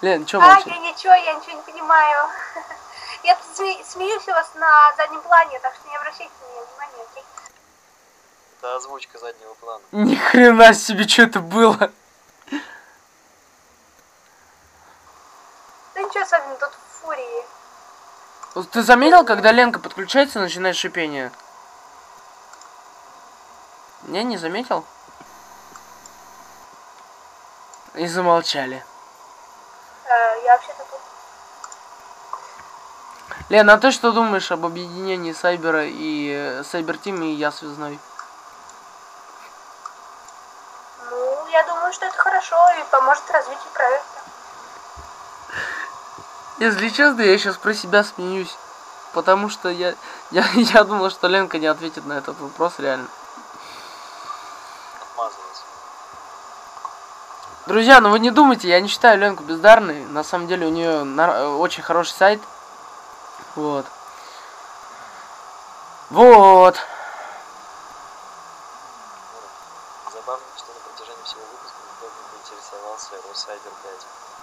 Лен, 0.00 0.24
чё 0.26 0.40
А, 0.40 0.58
я 0.60 0.78
ничего, 0.78 1.12
я 1.14 1.34
ничего 1.34 1.56
не 1.56 1.62
понимаю. 1.62 2.28
Я 3.24 3.34
тут 3.34 3.46
сме- 3.56 3.84
смеюсь 3.84 4.28
у 4.28 4.30
вас 4.30 4.48
на 4.54 4.92
заднем 4.96 5.20
плане, 5.22 5.58
так 5.58 5.74
что 5.74 5.88
не 5.88 5.96
обращайте 5.96 6.32
на 6.40 6.52
меня 6.52 6.62
внимания, 6.70 7.02
окей? 7.10 7.24
Это 8.58 8.76
озвучка 8.76 9.18
заднего 9.18 9.54
плана. 9.54 9.82
Ни 9.90 10.14
хрена 10.14 10.72
себе, 10.72 11.06
что 11.08 11.22
это 11.22 11.40
было? 11.40 11.90
Да 15.94 16.00
ничего 16.00 16.22
особенного, 16.22 16.58
тут. 16.60 16.70
Вот 18.58 18.70
Ты 18.70 18.82
заметил, 18.82 19.24
когда 19.24 19.52
Ленка 19.52 19.78
подключается, 19.78 20.40
начинает 20.40 20.74
шипение? 20.74 21.30
Не, 24.08 24.24
не 24.24 24.36
заметил? 24.36 24.84
И 27.94 28.04
замолчали. 28.08 28.84
Э, 30.06 30.44
я 30.44 30.54
вообще-то 30.54 30.84
тут. 30.90 31.00
Лен, 33.48 33.70
а 33.70 33.78
ты 33.78 33.92
что 33.92 34.10
думаешь 34.10 34.50
об 34.50 34.66
объединении 34.66 35.32
Сайбера 35.32 35.84
и 35.84 36.32
э, 36.32 36.64
Сайбер 36.64 36.98
Тим 36.98 37.22
и 37.22 37.34
Я 37.34 37.52
Связной? 37.52 38.00
Ну, 41.08 41.46
я 41.46 41.62
думаю, 41.62 41.92
что 41.92 42.06
это 42.06 42.16
хорошо 42.16 42.56
и 42.80 42.82
поможет 42.90 43.30
развитию 43.30 43.70
проекта. 43.72 44.17
Если 46.58 46.88
честно, 46.88 47.22
я 47.22 47.38
сейчас 47.38 47.56
про 47.56 47.72
себя 47.72 48.02
смеюсь. 48.02 48.56
Потому 49.14 49.48
что 49.48 49.68
я, 49.68 49.94
я, 50.30 50.44
я 50.54 50.84
думал, 50.84 51.10
что 51.10 51.28
Ленка 51.28 51.58
не 51.58 51.66
ответит 51.66 52.06
на 52.06 52.14
этот 52.14 52.38
вопрос 52.40 52.74
реально. 52.78 53.08
Друзья, 57.66 58.00
ну 58.00 58.08
вы 58.08 58.18
не 58.18 58.30
думайте, 58.30 58.66
я 58.66 58.80
не 58.80 58.88
считаю 58.88 59.18
Ленку 59.18 59.44
бездарной. 59.44 60.02
На 60.06 60.24
самом 60.24 60.46
деле 60.46 60.66
у 60.66 60.70
нее 60.70 61.02
очень 61.58 61.82
хороший 61.82 62.12
сайт. 62.12 62.40
Вот. 63.54 63.84
Вот. 66.08 66.76
Забавно, 70.10 70.46
что 70.56 70.72
на 70.72 70.80
протяжении 70.80 71.24
всего 71.24 71.42
выпуска 71.52 71.76
никто 71.84 72.06
не 72.06 72.22
поинтересовался 72.32 73.10
Cyber 73.34 73.72
5. 73.82 74.37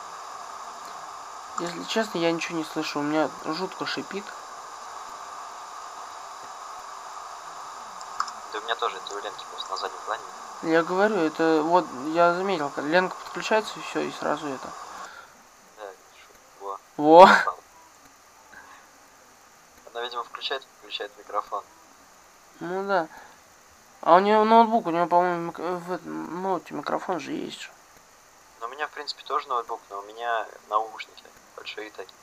Если 1.60 1.84
честно, 1.86 2.18
я 2.18 2.32
ничего 2.34 2.58
не 2.58 2.66
слышу. 2.66 3.00
У 3.00 3.04
меня 3.04 3.30
жутко 3.46 3.86
шипит. 3.86 4.26
Да 8.52 8.60
у 8.60 8.62
меня 8.64 8.76
тоже 8.76 8.98
это 8.98 9.16
у 9.16 9.20
Ленки 9.20 9.46
просто 9.52 9.72
на 9.72 9.78
заднем 9.78 10.00
плане. 10.06 10.24
Я 10.64 10.84
говорю, 10.84 11.16
это 11.16 11.62
вот 11.64 11.86
я 12.08 12.34
заметил, 12.34 12.70
как 12.70 12.84
Ленка 12.84 13.16
подключается 13.24 13.80
и 13.80 13.82
все, 13.84 14.02
и 14.02 14.12
сразу 14.12 14.48
это. 14.48 14.68
Да, 15.78 15.90
во. 16.60 16.78
Во. 16.98 17.24
Она, 19.94 20.02
видимо, 20.02 20.24
включает, 20.24 20.68
включает 20.80 21.12
микрофон. 21.18 21.64
Ну 22.60 22.86
да. 22.86 23.08
А 24.02 24.16
у 24.16 24.20
нее 24.20 24.44
ноутбук, 24.44 24.88
у 24.88 24.92
нее, 24.92 25.06
по-моему, 25.06 25.54
в 25.54 25.92
этом 25.92 26.42
ноуте 26.44 26.74
микрофон 26.74 27.22
же 27.22 27.32
есть. 27.32 27.70
Но 28.60 28.68
у 28.68 28.70
меня, 28.70 28.88
в 28.88 28.92
принципе, 28.92 29.24
тоже 29.24 29.48
ноутбук, 29.48 29.80
но 29.90 30.00
у 30.00 30.04
меня 30.04 30.46
наушники 30.70 31.24
большие 31.66 31.90
такие. 31.90 32.14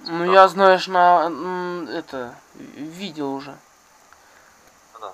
Ну 0.00 0.32
я, 0.32 0.48
знаешь, 0.48 0.88
на 0.88 1.30
это 1.90 2.34
видел 2.54 3.34
уже. 3.34 3.56
Ну 4.94 5.00
да. 5.00 5.12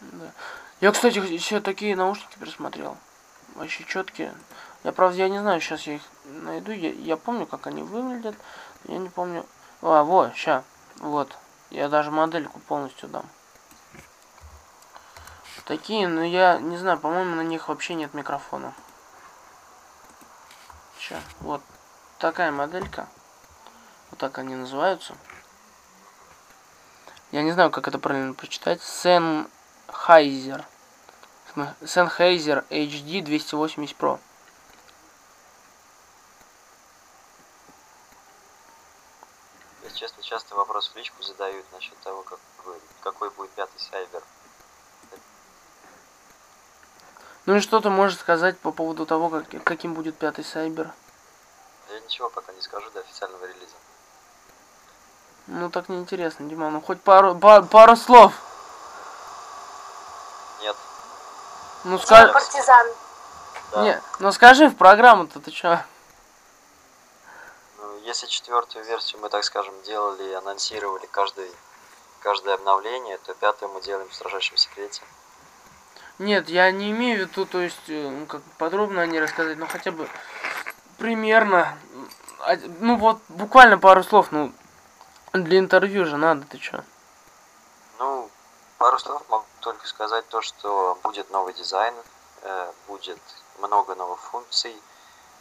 Да. 0.00 0.32
Я, 0.80 0.90
кстати, 0.90 1.18
еще 1.18 1.60
такие 1.60 1.94
наушники 1.94 2.36
присмотрел. 2.38 2.96
Вообще 3.54 3.84
четкие. 3.84 4.34
Я, 4.82 4.92
правда, 4.92 5.16
я 5.16 5.28
не 5.28 5.38
знаю, 5.38 5.60
сейчас 5.60 5.82
я 5.82 5.94
их 5.94 6.02
найду. 6.24 6.72
Я, 6.72 6.90
я 6.90 7.16
помню, 7.16 7.46
как 7.46 7.68
они 7.68 7.82
выглядят. 7.82 8.34
Я 8.84 8.98
не 8.98 9.08
помню. 9.08 9.46
А, 9.82 10.02
вот, 10.02 10.34
ща. 10.34 10.64
Вот. 10.96 11.36
Я 11.70 11.88
даже 11.88 12.10
модельку 12.10 12.58
полностью 12.60 13.08
дам. 13.08 13.26
Такие, 15.64 16.06
но 16.08 16.24
я 16.24 16.58
не 16.58 16.76
знаю, 16.78 16.98
по-моему, 16.98 17.36
на 17.36 17.40
них 17.42 17.68
вообще 17.68 17.94
нет 17.94 18.14
микрофона. 18.14 18.72
Ща, 20.98 21.20
вот. 21.40 21.62
Такая 22.18 22.50
моделька. 22.50 23.08
Вот 24.10 24.18
так 24.18 24.38
они 24.38 24.54
называются. 24.54 25.14
Я 27.30 27.42
не 27.42 27.52
знаю, 27.52 27.70
как 27.70 27.88
это 27.88 27.98
правильно 27.98 28.32
прочитать. 28.32 28.80
Sennheiser. 28.80 30.64
Sennheiser 31.82 32.66
HD 32.70 33.20
280 33.22 33.96
Pro. 33.98 34.18
Если 39.82 39.98
честно, 39.98 40.22
часто 40.22 40.54
вопрос 40.54 40.88
в 40.88 40.96
личку 40.96 41.22
задают 41.22 41.66
насчет 41.72 41.98
того, 41.98 42.22
как 42.22 42.38
вы- 42.64 42.80
какой 43.02 43.30
будет 43.30 43.50
пятый 43.50 43.78
сайбер. 43.78 44.22
Ну 47.46 47.56
и 47.56 47.60
что 47.60 47.80
ты 47.80 47.90
можешь 47.90 48.18
сказать 48.18 48.58
по 48.58 48.72
поводу 48.72 49.06
того, 49.06 49.28
как, 49.28 49.62
каким 49.62 49.94
будет 49.94 50.16
пятый 50.16 50.44
Сайбер? 50.44 50.92
Ничего 52.06 52.30
пока 52.30 52.52
не 52.52 52.60
скажу 52.62 52.88
до 52.92 53.00
официального 53.00 53.44
релиза. 53.46 53.74
Ну 55.48 55.70
так 55.70 55.88
неинтересно, 55.88 56.48
Дима. 56.48 56.70
Ну 56.70 56.80
хоть 56.80 57.00
пару, 57.02 57.34
па- 57.34 57.62
пару 57.62 57.96
слов. 57.96 58.32
Нет. 60.62 60.76
Ну 61.82 61.96
Типа 61.98 62.06
скажи... 62.06 62.32
партизан. 62.32 62.86
Да. 63.72 63.82
Не, 63.82 64.02
ну 64.20 64.30
скажи 64.30 64.68
в 64.68 64.76
программу-то 64.76 65.40
ты 65.40 65.50
чё? 65.50 65.80
Ну, 67.78 67.98
если 68.04 68.26
четвертую 68.26 68.84
версию 68.84 69.20
мы, 69.20 69.28
так 69.28 69.42
скажем, 69.42 69.74
делали 69.82 70.30
и 70.30 70.34
анонсировали 70.34 71.06
каждый, 71.06 71.50
каждое 72.20 72.54
обновление, 72.54 73.18
то 73.18 73.34
пятую 73.34 73.72
мы 73.72 73.80
делаем 73.80 74.08
в 74.08 74.14
строжайшем 74.14 74.56
секрете. 74.56 75.02
Нет, 76.20 76.48
я 76.48 76.70
не 76.70 76.92
имею 76.92 77.26
в 77.26 77.30
виду, 77.30 77.46
то 77.46 77.60
есть, 77.60 77.88
э, 77.88 78.08
ну, 78.08 78.26
как 78.26 78.42
подробно 78.58 79.02
о 79.02 79.06
ней 79.06 79.20
рассказать, 79.20 79.58
но 79.58 79.66
хотя 79.66 79.90
бы 79.90 80.08
примерно, 80.98 81.76
ну 82.80 82.96
вот 82.96 83.20
буквально 83.28 83.78
пару 83.78 84.02
слов, 84.02 84.30
ну, 84.30 84.52
для 85.32 85.58
интервью 85.58 86.04
же 86.04 86.16
надо, 86.16 86.46
ты 86.46 86.58
чё? 86.58 86.82
Ну, 87.98 88.30
пару 88.78 88.98
слов 88.98 89.22
могу 89.28 89.44
только 89.60 89.86
сказать 89.86 90.26
то, 90.28 90.42
что 90.42 90.98
будет 91.02 91.30
новый 91.30 91.54
дизайн, 91.54 91.94
э, 92.42 92.72
будет 92.88 93.18
много 93.58 93.94
новых 93.94 94.20
функций. 94.20 94.74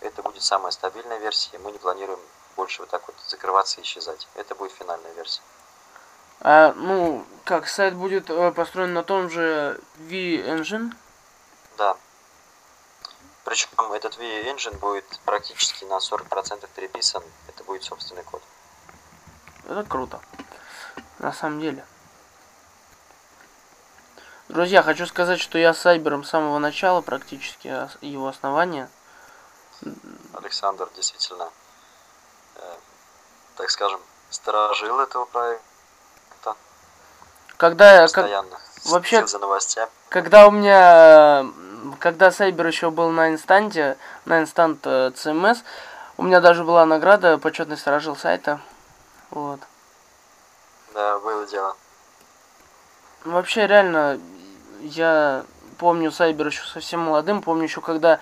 Это 0.02 0.24
будет 0.24 0.44
самая 0.44 0.72
стабильная 0.72 1.20
версия. 1.20 1.58
Мы 1.60 1.72
не 1.72 1.78
планируем 1.78 2.20
больше 2.56 2.82
вот 2.82 2.90
так 2.90 3.02
вот 3.08 3.16
закрываться 3.28 3.80
и 3.80 3.84
исчезать. 3.84 4.28
Это 4.36 4.56
будет 4.56 4.72
финальная 4.72 5.14
версия. 5.14 5.42
А, 6.42 6.74
ну, 6.74 7.26
как, 7.44 7.68
сайт 7.68 7.96
будет 7.96 8.30
э, 8.30 8.52
построен 8.52 8.94
на 8.94 9.04
том 9.04 9.30
же 9.30 9.80
V-Engine? 9.98 10.92
Да. 11.78 11.98
Причем 13.46 13.70
этот 13.94 14.18
V-Engine 14.18 14.78
будет 14.80 15.06
практически 15.24 15.86
на 15.86 15.98
40% 16.00 16.68
переписан. 16.76 17.24
Это 17.48 17.64
будет 17.64 17.84
собственный 17.84 18.24
код. 18.24 18.42
Это 19.70 19.84
круто. 19.84 20.20
На 21.20 21.32
самом 21.32 21.62
деле. 21.62 21.86
Друзья, 24.50 24.84
хочу 24.84 25.06
сказать, 25.06 25.40
что 25.40 25.58
я 25.58 25.74
с 25.74 25.80
Сайбером 25.80 26.24
с 26.24 26.30
самого 26.30 26.60
начала, 26.60 27.02
практически 27.02 27.68
а, 27.68 27.90
его 28.02 28.28
основания. 28.28 28.90
Александр 30.34 30.90
действительно, 30.96 31.50
э, 32.56 32.76
так 33.58 33.70
скажем, 33.72 34.00
сторожил 34.30 35.00
этого 35.00 35.26
проекта 35.26 36.56
Когда, 37.58 37.92
я- 37.94 38.08
как, 38.08 38.14
постоянно. 38.16 38.60
вообще- 38.86 39.10
следил 39.18 39.28
за 39.28 39.40
новостями. 39.40 39.92
когда 40.10 40.48
у 40.48 40.52
меня, 40.52 41.44
когда 42.00 42.32
Сайбер 42.32 42.68
еще 42.68 42.92
был 42.92 43.10
на 43.10 43.30
инстанте, 43.32 43.98
на 44.26 44.42
инстант 44.42 44.80
э, 44.86 45.12
CMS, 45.16 45.60
у 46.18 46.24
меня 46.24 46.42
даже 46.42 46.64
была 46.64 46.86
награда 46.86 47.38
почетный 47.38 47.78
сторожил 47.78 48.16
сайта. 48.16 48.60
Вот. 49.32 49.60
Да, 50.94 51.20
было 51.20 51.46
дело. 51.46 51.76
Ну, 53.26 53.34
Вообще, 53.34 53.68
реально, 53.68 54.20
я 54.82 55.44
помню 55.78 56.12
Сайбер 56.12 56.48
еще 56.48 56.64
совсем 56.66 57.02
молодым, 57.02 57.42
помню 57.42 57.64
еще 57.64 57.82
когда, 57.82 58.20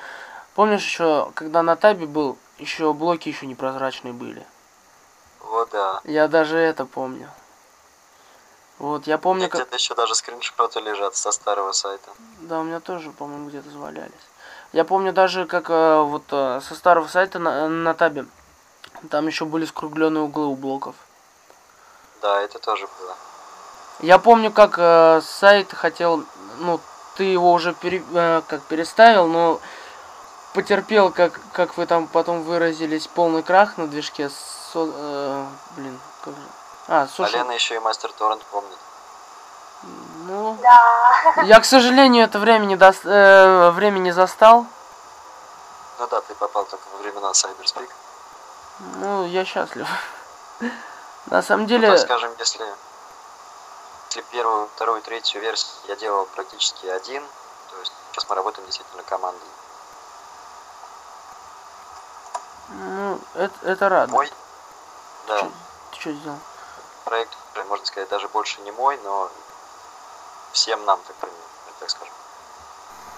помнишь 0.56 0.84
еще, 0.84 1.32
когда 1.36 1.62
на 1.62 1.76
табе 1.76 2.06
был, 2.06 2.38
еще 2.58 2.94
блоки 2.94 3.30
еще 3.30 3.46
непрозрачные 3.46 4.14
были. 4.14 4.46
Вот 5.40 5.70
да. 5.72 6.02
Я 6.06 6.28
даже 6.28 6.58
это 6.58 6.86
помню. 6.86 7.30
Вот, 8.84 9.08
я 9.08 9.18
помню, 9.18 9.48
как... 9.48 9.62
где-то 9.62 9.78
еще 9.78 9.96
даже 9.96 10.14
скриншоты 10.14 10.82
лежат 10.82 11.16
со 11.16 11.32
старого 11.32 11.72
сайта. 11.72 12.12
Да, 12.42 12.60
у 12.60 12.64
меня 12.64 12.82
тоже, 12.82 13.12
по-моему, 13.12 13.48
где-то 13.48 13.70
завалялись. 13.70 14.12
Я 14.74 14.84
помню 14.84 15.14
даже, 15.14 15.46
как 15.46 15.70
э, 15.70 16.02
вот 16.02 16.24
э, 16.32 16.60
со 16.62 16.76
старого 16.76 17.08
сайта 17.08 17.40
на, 17.40 17.70
на 17.70 17.94
табе, 17.94 18.26
там 19.10 19.26
еще 19.28 19.46
были 19.46 19.64
скругленные 19.64 20.24
углы 20.26 20.48
у 20.48 20.56
блоков. 20.58 20.96
Да, 22.22 22.42
это 22.42 22.60
тоже 22.60 22.90
было. 23.00 23.16
Я 24.02 24.20
помню, 24.20 24.52
как 24.52 24.76
э, 24.78 25.22
сайт 25.24 25.72
хотел, 25.72 26.26
ну, 26.60 26.82
ты 27.16 27.24
его 27.24 27.54
уже 27.54 27.74
пере- 27.74 28.04
э, 28.14 28.42
как 28.46 28.64
переставил, 28.64 29.28
но 29.28 29.62
потерпел, 30.54 31.10
как, 31.10 31.40
как 31.54 31.78
вы 31.78 31.86
там 31.86 32.06
потом 32.06 32.44
выразились, 32.44 33.08
полный 33.08 33.44
крах 33.44 33.78
на 33.78 33.88
движке. 33.88 34.30
Со, 34.30 34.92
э, 34.94 35.46
блин, 35.78 35.98
как 36.22 36.34
же... 36.34 36.42
А, 36.88 37.08
слушай, 37.08 37.36
Алена 37.36 37.54
еще 37.54 37.76
и 37.76 37.80
мастер 37.80 38.12
торрент 38.12 38.44
помнит. 38.46 38.78
ну, 40.28 40.58
Да. 40.62 41.42
я, 41.44 41.60
к 41.60 41.66
сожалению, 41.66 42.26
это 42.26 42.40
время 42.40 42.66
не, 42.66 42.76
дос- 42.76 43.08
э, 43.08 43.72
время 43.72 44.00
не 44.00 44.12
застал. 44.12 44.66
Ну 46.00 46.08
да, 46.08 46.22
ты 46.22 46.34
попал 46.36 46.66
только 46.66 46.84
во 46.94 46.98
времена 47.00 47.32
Cyberspeak. 47.32 47.90
Ну, 48.98 49.26
я 49.28 49.46
счастлив. 49.46 49.88
На 51.28 51.42
самом 51.42 51.64
Ну, 51.64 51.68
деле, 51.70 51.88
так 51.90 52.00
скажем, 52.00 52.32
если, 52.38 52.66
если 54.10 54.22
первую, 54.32 54.68
вторую, 54.76 55.02
третью 55.02 55.42
версию 55.42 55.72
я 55.88 55.96
делал 55.96 56.26
практически 56.36 56.86
один, 56.88 57.24
то 57.72 57.80
есть 57.80 57.94
сейчас 58.12 58.28
мы 58.30 58.36
работаем 58.36 58.66
действительно 58.66 59.04
командой. 59.04 59.48
ну, 62.70 63.20
это, 63.36 63.54
это 63.64 63.90
радует. 63.90 64.12
Мой, 64.12 64.34
да, 65.28 65.50
Ты 65.92 66.00
что 66.00 66.12
сделал? 66.12 66.38
Проект, 67.06 67.36
можно 67.70 67.86
сказать, 67.86 68.10
даже 68.10 68.28
больше 68.30 68.62
не 68.62 68.72
мой, 68.72 69.00
но 69.04 69.30
всем 70.52 70.84
нам, 70.86 71.00
так, 71.08 71.30
так 71.80 71.90
скажем. 71.90 72.14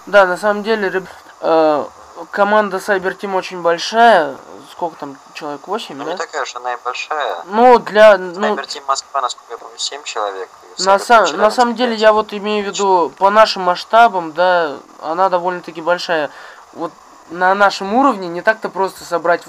Да, 0.05 0.25
на 0.25 0.37
самом 0.37 0.63
деле, 0.63 1.03
э, 1.41 1.85
команда 2.31 2.77
Cyber 2.77 3.17
Team 3.17 3.35
очень 3.35 3.61
большая. 3.61 4.35
Сколько 4.71 4.97
там 4.97 5.17
человек? 5.33 5.67
8, 5.67 5.95
Ну, 5.97 6.05
да? 6.05 6.11
не 6.11 6.17
такая 6.17 6.41
уж 6.43 6.55
она 6.55 6.73
и 6.73 6.77
большая. 6.83 7.43
Ну, 7.45 7.79
для... 7.79 8.17
Ну, 8.17 8.55
Cyber 8.55 8.65
Team 8.67 8.83
Москва, 8.87 9.21
насколько 9.21 9.53
я 9.53 9.57
помню, 9.57 9.77
7 9.77 10.03
человек. 10.03 10.49
на, 10.79 10.99
сам- 10.99 11.37
на 11.37 11.51
самом 11.51 11.75
деле, 11.75 11.95
я 11.95 12.13
вот 12.13 12.33
имею 12.33 12.63
в 12.63 12.67
виду, 12.67 13.11
по 13.17 13.29
нашим 13.29 13.63
масштабам, 13.63 14.33
да, 14.33 14.77
она 15.01 15.29
довольно-таки 15.29 15.81
большая. 15.81 16.29
Вот 16.73 16.91
на 17.29 17.53
нашем 17.55 17.93
уровне 17.93 18.27
не 18.27 18.41
так-то 18.41 18.69
просто 18.69 19.03
собрать 19.03 19.41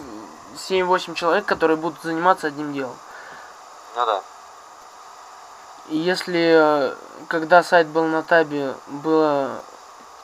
7-8 0.57 1.15
человек, 1.15 1.45
которые 1.45 1.77
будут 1.77 2.01
заниматься 2.03 2.47
одним 2.47 2.73
делом. 2.73 2.97
Ну 3.97 4.07
да. 4.07 4.23
Если, 5.89 6.53
э, 6.55 6.95
когда 7.29 7.63
сайт 7.63 7.87
был 7.87 8.05
на 8.05 8.23
табе, 8.23 8.75
была 8.89 9.51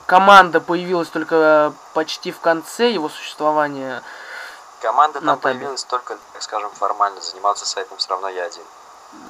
команда 0.05 0.59
появилась 0.61 1.09
только 1.09 1.73
почти 1.93 2.31
в 2.31 2.39
конце 2.39 2.91
его 2.91 3.09
существования, 3.09 4.03
Команда 4.81 5.21
там 5.21 5.39
табе. 5.39 5.55
появилась 5.55 5.83
только, 5.85 6.17
так 6.33 6.43
скажем, 6.43 6.69
формально. 6.71 7.19
Занимался 7.21 7.65
сайтом 7.65 7.97
все 7.97 8.09
равно 8.09 8.29
я 8.29 8.43
один. 8.45 8.63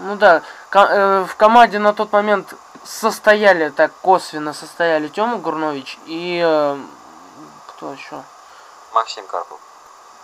ну 0.02 0.16
да, 0.16 0.42
э, 0.72 1.26
в 1.30 1.36
команде 1.36 1.80
на 1.80 1.94
тот 1.94 2.12
момент 2.12 2.54
состояли, 2.84 3.70
так 3.70 3.92
косвенно 4.02 4.54
состояли 4.54 5.08
Тёма 5.08 5.38
Гурнович 5.38 6.00
и 6.06 6.42
э, 6.44 6.78
кто 7.68 7.94
еще? 7.94 8.22
Максим 8.94 9.26
Карпов. 9.28 9.60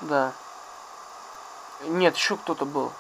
Да. 0.02 0.32
Нет, 1.82 2.16
еще 2.16 2.36
кто-то 2.36 2.66
был. 2.66 2.92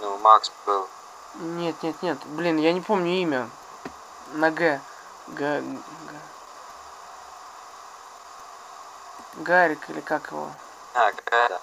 Ну, 0.00 0.16
Макс 0.18 0.50
был. 0.66 0.88
Нет, 1.34 1.82
нет, 1.82 2.02
нет. 2.02 2.18
Блин, 2.26 2.56
я 2.58 2.72
не 2.72 2.80
помню 2.80 3.10
имя. 3.22 3.48
На 4.34 4.50
Г. 4.50 4.80
Г. 5.28 5.60
Г. 5.60 6.16
Гарик 9.36 9.88
или 9.90 10.00
как 10.00 10.30
его? 10.30 10.48
А, 10.94 11.12
какая 11.12 11.60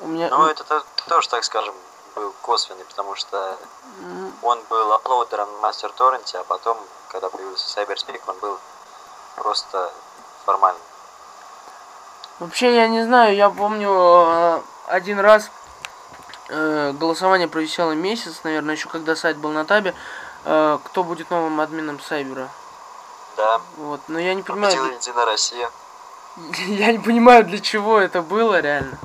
У 0.00 0.06
меня... 0.08 0.28
Ну, 0.30 0.46
это 0.46 0.64
то- 0.64 0.84
тоже, 1.08 1.28
так 1.28 1.44
скажем, 1.44 1.74
был 2.14 2.32
косвенный, 2.42 2.84
потому 2.84 3.14
что 3.14 3.56
М, 4.00 4.32
он 4.42 4.60
был 4.68 4.92
аплодером 4.92 5.50
на 5.52 5.58
Мастер 5.58 5.90
Торренте, 5.92 6.38
а 6.38 6.44
потом, 6.44 6.78
когда 7.08 7.28
появился 7.28 7.80
Cyberspeak, 7.80 8.20
он 8.26 8.38
был 8.38 8.58
просто 9.36 9.92
формальным. 10.44 10.82
Вообще, 12.38 12.74
я 12.74 12.88
не 12.88 13.02
знаю, 13.04 13.34
я 13.34 13.50
помню 13.50 13.90
э, 13.92 14.60
один 14.86 15.18
раз 15.20 15.50
э, 16.48 16.92
голосование 16.92 17.48
провисело 17.48 17.92
месяц, 17.92 18.40
наверное, 18.44 18.74
еще 18.74 18.88
когда 18.88 19.16
сайт 19.16 19.36
был 19.36 19.50
на 19.50 19.64
табе, 19.64 19.94
э, 20.44 20.78
кто 20.84 21.04
будет 21.04 21.30
новым 21.30 21.60
админом 21.60 22.00
Сайбера. 22.00 22.48
Да, 23.36 23.60
Вот, 23.76 24.00
но 24.08 24.18
я 24.18 24.34
не 24.34 24.42
понимаю, 24.42 24.72
победила 24.72 24.98
Единая 24.98 25.26
Россия. 25.26 25.70
я 26.66 26.92
не 26.92 26.98
понимаю, 26.98 27.44
для 27.44 27.60
чего 27.60 27.98
это 27.98 28.22
было 28.22 28.60
реально. 28.60 28.98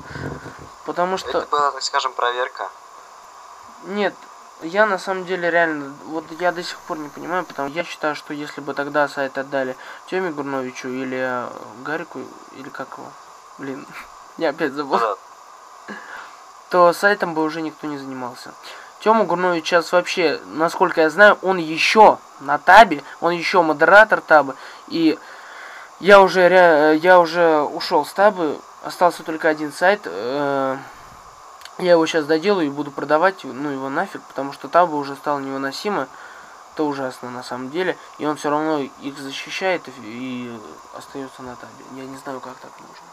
Потому 0.84 1.16
что... 1.16 1.30
Это 1.30 1.46
была, 1.46 1.72
так 1.72 1.82
скажем, 1.82 2.12
проверка. 2.12 2.68
Нет, 3.84 4.14
я 4.62 4.86
на 4.86 4.98
самом 4.98 5.24
деле 5.24 5.50
реально, 5.50 5.94
вот 6.06 6.24
я 6.40 6.52
до 6.52 6.62
сих 6.62 6.78
пор 6.80 6.98
не 6.98 7.08
понимаю, 7.08 7.44
потому 7.44 7.68
я 7.68 7.84
считаю, 7.84 8.14
что 8.14 8.32
если 8.32 8.60
бы 8.60 8.74
тогда 8.74 9.08
сайт 9.08 9.36
отдали 9.36 9.76
Тёме 10.06 10.30
Гурновичу 10.30 10.88
или 10.88 11.18
э, 11.18 11.48
Гарику, 11.84 12.20
или 12.52 12.68
как 12.68 12.88
его, 12.96 13.10
блин, 13.58 13.86
я 14.36 14.50
опять 14.50 14.72
забыл, 14.72 14.98
Ну 14.98 15.00
да, 15.00 15.16
то 16.74 16.92
сайтом 16.92 17.34
бы 17.34 17.44
уже 17.44 17.62
никто 17.62 17.86
не 17.86 17.98
занимался. 17.98 18.52
Тёма 18.98 19.26
Гурнович 19.26 19.64
сейчас 19.64 19.92
вообще, 19.92 20.40
насколько 20.44 21.02
я 21.02 21.08
знаю, 21.08 21.38
он 21.40 21.58
еще 21.58 22.18
на 22.40 22.58
табе, 22.58 23.04
он 23.20 23.30
еще 23.30 23.62
модератор 23.62 24.20
таба, 24.20 24.56
и 24.88 25.16
я 26.00 26.20
уже, 26.20 26.98
я 27.00 27.20
уже 27.20 27.60
ушел 27.60 28.04
с 28.04 28.12
табы, 28.12 28.58
остался 28.82 29.22
только 29.22 29.48
один 29.48 29.72
сайт, 29.72 30.00
э, 30.06 30.76
я 31.78 31.92
его 31.92 32.04
сейчас 32.06 32.24
доделаю 32.24 32.66
и 32.66 32.70
буду 32.70 32.90
продавать, 32.90 33.44
ну 33.44 33.70
его 33.70 33.88
нафиг, 33.88 34.22
потому 34.22 34.52
что 34.52 34.66
таба 34.66 34.96
уже 34.96 35.14
стала 35.14 35.38
невыносима. 35.38 36.08
Это 36.72 36.82
ужасно 36.82 37.30
на 37.30 37.44
самом 37.44 37.70
деле. 37.70 37.96
И 38.18 38.26
он 38.26 38.34
все 38.34 38.50
равно 38.50 38.80
их 38.80 39.16
защищает 39.16 39.86
и, 39.86 39.92
и 39.98 40.60
остается 40.98 41.40
на 41.42 41.54
табе. 41.54 41.84
Я 41.92 42.04
не 42.04 42.16
знаю, 42.16 42.40
как 42.40 42.56
так 42.56 42.72
можно. 42.80 43.06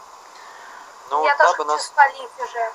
Ну, 1.10 1.24
Я 1.24 1.36
тоже 1.36 1.52
табы 1.52 1.58
хочу 1.58 1.76
нас... 1.76 1.86
спалить 1.86 2.30
уже. 2.40 2.72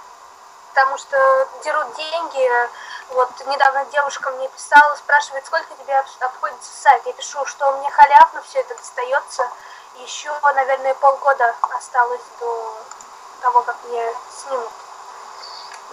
Потому 0.77 0.95
что 0.99 1.47
дерут 1.63 1.95
деньги. 1.95 2.69
Вот 3.09 3.31
недавно 3.47 3.83
девушка 3.85 4.29
мне 4.29 4.47
писала, 4.49 4.93
спрашивает, 4.95 5.43
сколько 5.47 5.73
тебе 5.73 5.97
об- 5.97 6.05
обходится 6.19 6.71
сайт. 6.71 7.01
Я 7.07 7.13
пишу, 7.13 7.43
что 7.47 7.71
мне 7.77 7.89
халявно 7.89 8.43
все 8.43 8.59
это 8.59 8.75
достается. 8.75 9.49
Еще, 9.95 10.31
наверное, 10.43 10.93
полгода 10.93 11.55
осталось 11.75 12.21
до 12.39 12.75
того, 13.41 13.63
как 13.63 13.75
мне 13.85 14.13
снимут. 14.31 14.69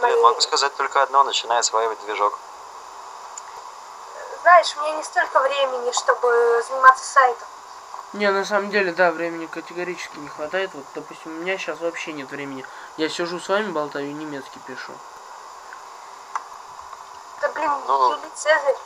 Я 0.03 0.09
мои- 0.09 0.21
могу 0.21 0.43
сказать 0.43 0.77
только 0.77 1.01
одно, 1.01 1.23
начинай 1.25 1.61
осваивать 1.61 2.01
движок. 2.01 2.39
Знаешь, 4.43 4.77
у 4.77 4.81
меня 4.83 4.97
не 4.99 5.03
столько 5.03 5.41
времени, 5.41 5.93
чтобы 5.93 6.63
заниматься 6.69 7.07
сайтом. 7.07 7.49
Не, 8.13 8.31
на 8.31 8.45
самом 8.45 8.71
деле, 8.71 8.93
да, 8.93 9.11
времени 9.11 9.47
категорически 9.47 10.19
не 10.19 10.29
хватает. 10.29 10.71
Вот, 10.75 10.85
допустим, 10.95 11.33
у 11.39 11.41
меня 11.41 11.57
сейчас 11.57 11.81
вообще 11.81 12.13
нет 12.13 12.31
времени. 12.31 12.65
Я 12.97 13.09
сижу 13.09 13.41
с 13.41 13.49
вами 13.49 13.71
болтаю 13.71 14.09
и 14.09 14.13
немецкий 14.13 14.61
пишу. 14.67 14.93
Да, 17.41 17.49
блин, 17.51 17.71
Ну. 17.87 18.11
Юлий 18.13 18.31
Цезарь. 18.35 18.77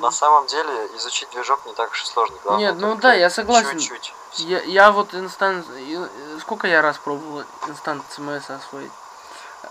На 0.00 0.12
самом 0.12 0.46
деле 0.46 0.86
изучить 0.96 1.28
движок 1.30 1.66
не 1.66 1.74
так 1.74 1.90
уж 1.90 2.04
и 2.04 2.06
сложно. 2.06 2.36
Главное, 2.44 2.70
Нет, 2.70 2.80
ну 2.80 2.94
да, 2.94 3.14
я 3.14 3.28
согласен. 3.30 3.78
Чуть-чуть. 3.78 4.14
Я, 4.34 4.62
я 4.62 4.92
вот 4.92 5.12
инстанс... 5.14 5.66
э, 5.70 6.08
Сколько 6.40 6.68
я 6.68 6.82
раз 6.82 6.98
пробовал 6.98 7.42
Instant 7.66 8.04
CMS 8.16 8.54
освоить? 8.54 8.92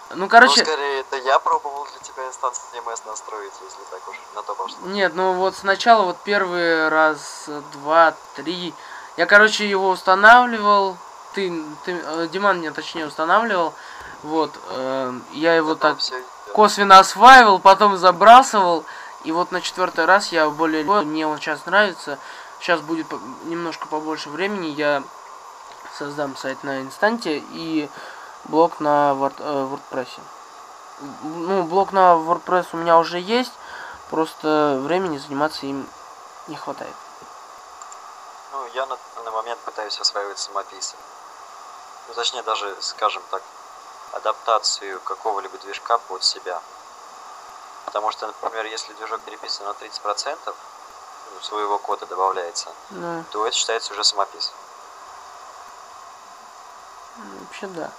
Ну, 0.09 0.27
короче... 0.27 0.59
Ну, 0.59 0.65
скорее, 0.65 0.99
это 0.99 1.15
я 1.17 1.39
пробовал 1.39 1.87
для 1.91 1.99
тебя 2.01 2.27
Instant 2.27 2.59
CMS 2.73 3.01
настроить, 3.05 3.53
если 3.63 3.83
так 3.89 4.07
уж 4.09 4.17
на 4.35 4.43
то 4.43 4.53
пошло. 4.55 4.77
Нет, 4.87 5.13
ну 5.15 5.33
вот 5.33 5.55
сначала 5.55 6.03
вот 6.03 6.17
первый 6.25 6.89
раз, 6.89 7.45
два, 7.71 8.13
три. 8.35 8.73
Я, 9.15 9.25
короче, 9.25 9.69
его 9.69 9.89
устанавливал. 9.89 10.97
Ты, 11.35 11.63
ты 11.83 11.91
э, 11.91 12.27
Диман 12.31 12.59
мне 12.59 12.71
точнее 12.71 13.05
устанавливал. 13.05 13.73
Вот, 14.23 14.51
э, 14.69 15.13
я 15.33 15.53
его 15.53 15.75
Потом 15.75 15.97
так 15.97 16.21
косвенно 16.53 16.99
осваивал, 16.99 17.59
потом 17.59 17.97
забрасывал. 17.97 18.85
И 19.25 19.31
вот 19.31 19.51
на 19.51 19.59
четвертый 19.59 20.05
раз 20.05 20.31
я 20.31 20.49
более... 20.49 20.83
Мне 20.83 21.27
он 21.27 21.37
сейчас 21.39 21.65
нравится. 21.65 22.17
Сейчас 22.59 22.79
будет 22.79 23.07
немножко 23.43 23.87
побольше 23.87 24.29
времени. 24.29 24.67
Я 24.67 25.03
создам 25.97 26.37
сайт 26.37 26.63
на 26.63 26.81
инстанте 26.81 27.43
и 27.51 27.89
блог 28.45 28.79
на 28.79 29.11
Word- 29.11 29.33
э, 29.39 29.77
WordPress. 29.91 30.07
Ну, 31.23 31.63
блог 31.63 31.91
на 31.91 32.13
WordPress 32.13 32.67
у 32.71 32.77
меня 32.77 32.97
уже 32.97 33.19
есть. 33.19 33.53
Просто 34.09 34.79
времени 34.81 35.17
заниматься 35.17 35.65
им 35.65 35.85
не 36.47 36.55
хватает. 36.55 36.95
Ну, 38.53 38.65
я 38.73 38.85
на 38.85 38.97
данный 39.15 39.31
момент 39.31 39.59
пытаюсь 39.65 39.99
осваивать 39.99 40.39
самописы. 40.39 40.95
Ну, 42.07 42.13
точнее, 42.13 42.43
даже, 42.43 42.75
скажем 42.81 43.23
так, 43.31 43.41
адаптацию 44.13 44.99
какого-либо 45.01 45.57
движка 45.57 45.97
под 45.97 46.23
себя. 46.23 46.61
Потому 47.85 48.11
что, 48.11 48.27
например, 48.27 48.65
если 48.65 48.93
движок 48.93 49.21
переписан 49.21 49.65
на 49.65 49.71
30%, 49.71 50.37
ну, 50.45 51.41
своего 51.41 51.77
кода 51.77 52.05
добавляется, 52.05 52.69
Ну, 52.89 53.23
то 53.31 53.45
это 53.45 53.55
считается 53.55 53.93
уже 53.93 54.03
самопис. 54.03 54.51
вообще 57.41 57.67
да. 57.67 57.91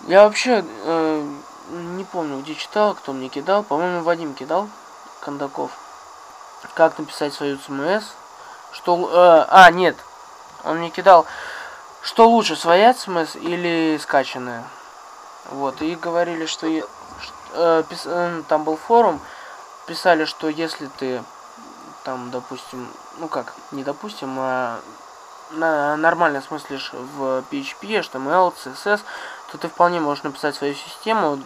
Я 0.00 0.24
вообще 0.24 0.64
э, 0.64 1.34
не 1.68 2.04
помню, 2.04 2.40
где 2.42 2.54
читал, 2.54 2.94
кто 2.94 3.12
мне 3.12 3.28
кидал. 3.28 3.62
По-моему, 3.62 4.02
Вадим 4.02 4.34
кидал, 4.34 4.68
Кондаков. 5.20 5.70
Как 6.74 6.98
написать 6.98 7.34
свою 7.34 7.58
ЦМС. 7.58 8.04
Что... 8.72 9.08
э, 9.10 9.46
а, 9.48 9.70
нет. 9.70 9.96
Он 10.64 10.78
мне 10.78 10.90
кидал, 10.90 11.26
что 12.06 12.28
лучше, 12.28 12.54
своя 12.54 12.94
ЦМС 12.94 13.34
или 13.34 13.98
скачанная. 14.00 14.62
Вот, 15.50 15.82
и 15.82 15.96
говорили, 15.96 16.46
что... 16.46 16.68
э, 16.68 16.82
пис- 17.90 18.06
э, 18.06 18.42
там 18.48 18.62
был 18.62 18.76
форум, 18.76 19.20
писали, 19.86 20.24
что 20.24 20.48
если 20.48 20.86
ты 20.98 21.22
там, 22.04 22.30
допустим, 22.30 22.86
ну 23.18 23.26
как, 23.26 23.54
не 23.72 23.82
допустим, 23.82 24.36
а 24.38 24.80
на 25.50 25.96
нормально 25.96 26.42
смыслишь 26.42 26.92
в 26.92 27.42
PHP, 27.50 28.00
HTML, 28.00 28.54
CSS, 28.54 29.00
то 29.50 29.58
ты 29.58 29.68
вполне 29.68 29.98
можешь 29.98 30.22
написать 30.22 30.54
свою 30.54 30.74
систему 30.74 31.40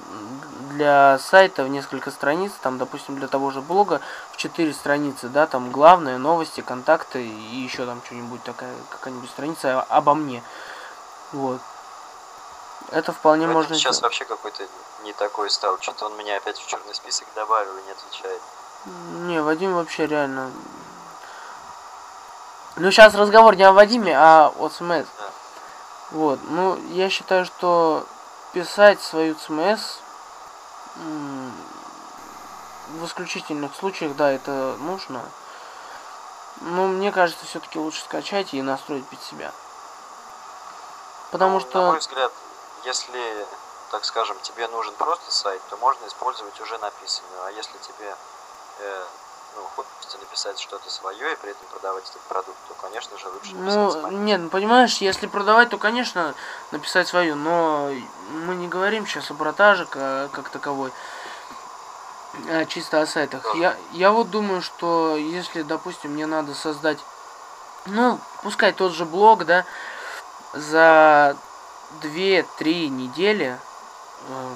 для 0.80 1.18
сайта 1.18 1.62
в 1.62 1.68
несколько 1.68 2.10
страниц, 2.10 2.52
там, 2.62 2.78
допустим, 2.78 3.16
для 3.16 3.28
того 3.28 3.50
же 3.50 3.60
блога 3.60 4.00
в 4.32 4.38
4 4.38 4.72
страницы, 4.72 5.28
да, 5.28 5.46
там 5.46 5.70
главные, 5.70 6.16
новости, 6.16 6.62
контакты 6.62 7.22
и 7.22 7.56
еще 7.56 7.84
там 7.84 8.00
что-нибудь 8.06 8.42
такая, 8.44 8.72
какая-нибудь 8.88 9.28
страница 9.28 9.82
обо 9.82 10.14
мне. 10.14 10.42
Вот. 11.32 11.60
Это 12.92 13.12
вполне 13.12 13.46
Вадим 13.46 13.58
можно 13.58 13.74
сейчас 13.74 14.00
вообще 14.00 14.24
какой-то 14.24 14.66
не 15.04 15.12
такой 15.12 15.50
стал. 15.50 15.78
Что-то 15.82 16.06
он 16.06 16.16
меня 16.16 16.38
опять 16.38 16.56
в 16.58 16.66
черный 16.66 16.94
список 16.94 17.28
добавил 17.34 17.76
и 17.76 17.82
не 17.82 17.92
отвечает. 17.92 18.40
Не, 19.26 19.42
Вадим 19.42 19.74
вообще 19.74 20.06
реально... 20.06 20.50
Ну, 22.76 22.90
сейчас 22.90 23.14
разговор 23.14 23.54
не 23.54 23.64
о 23.64 23.72
Вадиме, 23.72 24.16
а 24.16 24.50
о 24.58 24.68
ЦМС. 24.70 25.04
Да. 25.18 25.30
Вот, 26.12 26.40
ну, 26.48 26.78
я 26.88 27.10
считаю, 27.10 27.44
что 27.44 28.06
писать 28.54 29.02
свою 29.02 29.34
ЦМС 29.34 29.80
м, 29.80 29.80
в 30.96 33.06
исключительных 33.06 33.74
случаях, 33.74 34.16
да, 34.16 34.30
это 34.30 34.76
нужно. 34.80 35.22
Но 36.60 36.88
мне 36.88 37.12
кажется, 37.12 37.46
все-таки 37.46 37.78
лучше 37.78 38.02
скачать 38.02 38.52
и 38.52 38.62
настроить 38.62 39.06
под 39.06 39.22
себя. 39.22 39.52
Потому 41.30 41.54
Ну, 41.54 41.60
что... 41.60 41.80
На 41.80 41.86
мой 41.92 41.98
взгляд, 41.98 42.32
если, 42.84 43.46
так 43.90 44.04
скажем, 44.04 44.36
тебе 44.42 44.66
нужен 44.68 44.92
просто 44.94 45.30
сайт, 45.30 45.62
то 45.70 45.76
можно 45.76 46.06
использовать 46.06 46.60
уже 46.60 46.76
написанную. 46.78 47.44
А 47.44 47.50
если 47.52 47.78
тебе 47.78 48.14
э, 48.80 49.04
ну, 49.56 49.62
хочется 49.76 50.18
написать 50.18 50.58
что-то 50.58 50.90
свое 50.90 51.32
и 51.32 51.36
при 51.36 51.50
этом 51.50 51.66
продавать 51.70 52.04
этот 52.08 52.22
продукт, 52.22 52.58
то, 52.68 52.74
конечно 52.80 53.16
же, 53.18 53.28
лучше 53.28 53.54
написать 53.54 53.74
Ну, 53.78 53.90
самому. 53.92 54.18
нет, 54.18 54.40
ну, 54.40 54.48
понимаешь, 54.48 54.98
если 54.98 55.26
продавать, 55.26 55.70
то, 55.70 55.78
конечно, 55.78 56.34
написать 56.70 57.08
свою, 57.08 57.36
но 57.36 57.90
мы 58.46 58.54
не 58.54 58.68
говорим 58.68 59.06
сейчас 59.06 59.30
о 59.30 59.34
продаже 59.34 59.86
ка- 59.86 60.28
как 60.32 60.48
таковой, 60.50 60.92
а 62.48 62.64
чисто 62.66 63.00
о 63.00 63.06
сайтах. 63.06 63.54
Я, 63.56 63.76
я 63.92 64.12
вот 64.12 64.30
думаю, 64.30 64.62
что 64.62 65.16
если, 65.16 65.62
допустим, 65.62 66.12
мне 66.12 66.26
надо 66.26 66.54
создать, 66.54 66.98
ну, 67.86 68.18
пускай 68.42 68.72
тот 68.72 68.92
же 68.92 69.04
блог, 69.04 69.44
да, 69.46 69.64
за 70.52 71.36
2-3 72.02 72.88
недели 72.88 73.58
э, 74.28 74.48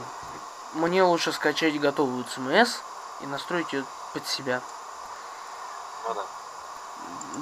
мне 0.74 1.02
лучше 1.02 1.32
скачать 1.32 1.78
готовую 1.80 2.24
CMS 2.24 2.76
и 3.20 3.26
настроить 3.26 3.72
ее 3.72 3.84
под 4.12 4.26
себя. 4.26 4.60
Да. 6.06 6.22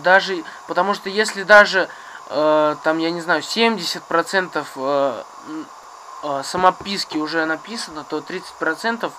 даже 0.05 0.44
потому 0.68 0.94
что 0.94 1.09
если 1.09 1.42
даже 1.42 1.88
э, 2.29 2.77
там 2.83 2.98
я 2.98 3.11
не 3.11 3.20
знаю 3.20 3.42
70 3.42 4.03
процентов 4.05 4.72
э, 4.77 5.22
м, 5.48 5.66
э, 6.22 6.42
самописки 6.44 7.18
уже 7.18 7.44
написано 7.44 8.05
то 8.05 8.20
30 8.20 8.53
процентов 8.55 9.12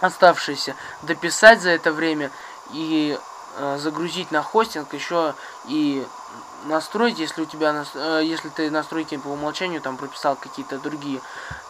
оставшиеся 0.00 0.74
дописать 1.02 1.60
за 1.60 1.70
это 1.70 1.92
время 1.92 2.30
и 2.72 3.18
э, 3.56 3.78
загрузить 3.78 4.30
на 4.30 4.42
хостинг 4.42 4.94
еще 4.94 5.34
и 5.66 6.06
настроить 6.64 7.18
если 7.18 7.42
у 7.42 7.46
тебя 7.46 7.84
э, 7.94 8.22
если 8.24 8.48
ты 8.50 8.70
настройки 8.70 9.16
по 9.16 9.28
умолчанию 9.28 9.80
там 9.80 9.96
прописал 9.96 10.36
какие-то 10.36 10.78
другие 10.78 11.20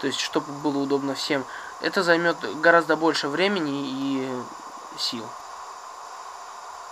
то 0.00 0.06
есть 0.06 0.20
чтобы 0.20 0.52
было 0.52 0.78
удобно 0.78 1.14
всем 1.14 1.44
это 1.80 2.02
займет 2.02 2.36
гораздо 2.60 2.96
больше 2.96 3.28
времени 3.28 3.88
и 3.88 4.42
сил 4.98 5.24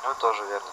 Ну, 0.09 0.15
тоже 0.19 0.43
верно. 0.45 0.69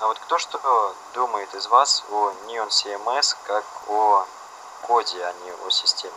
А 0.00 0.06
вот 0.08 0.18
кто 0.18 0.38
что 0.38 0.94
думает 1.14 1.54
из 1.54 1.68
вас 1.68 2.02
о 2.10 2.32
Neon 2.48 2.68
CMS 2.68 3.36
как 3.46 3.64
о 3.88 4.26
коде, 4.82 5.24
а 5.24 5.32
не 5.44 5.52
о 5.52 5.70
системе? 5.70 6.12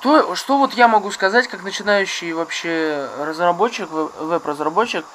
Что, 0.00 0.34
что 0.34 0.58
вот 0.58 0.72
я 0.72 0.88
могу 0.88 1.12
сказать, 1.12 1.46
как 1.46 1.62
начинающий 1.62 2.32
вообще 2.32 3.08
разработчик, 3.18 3.88
веб- 3.88 4.16
веб-разработчик, 4.18 5.06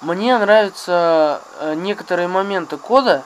мне 0.00 0.36
нравятся 0.36 1.40
э, 1.60 1.74
некоторые 1.74 2.26
моменты 2.26 2.78
кода 2.78 3.22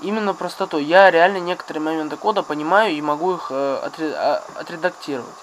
именно 0.00 0.34
простотой. 0.34 0.84
Я 0.84 1.10
реально 1.10 1.38
некоторые 1.38 1.82
моменты 1.82 2.16
кода 2.16 2.44
понимаю 2.44 2.92
и 2.92 3.02
могу 3.02 3.34
их 3.34 3.48
э, 3.50 3.90
а- 4.16 4.44
отредактировать. 4.54 5.34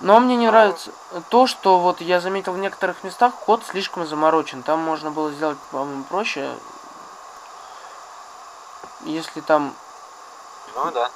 Но 0.00 0.20
мне 0.20 0.36
не 0.36 0.46
нравится 0.46 0.90
то, 1.28 1.46
что 1.46 1.80
вот 1.80 2.00
я 2.00 2.20
заметил 2.20 2.52
в 2.52 2.58
некоторых 2.58 3.02
местах 3.02 3.34
код 3.34 3.62
слишком 3.68 4.06
заморочен. 4.06 4.62
Там 4.62 4.78
можно 4.78 5.10
было 5.10 5.32
сделать, 5.32 5.58
по-моему, 5.72 6.04
проще. 6.04 6.54
Если 9.04 9.40
там 9.40 9.74
Ну 10.76 10.90
да. 10.92 11.10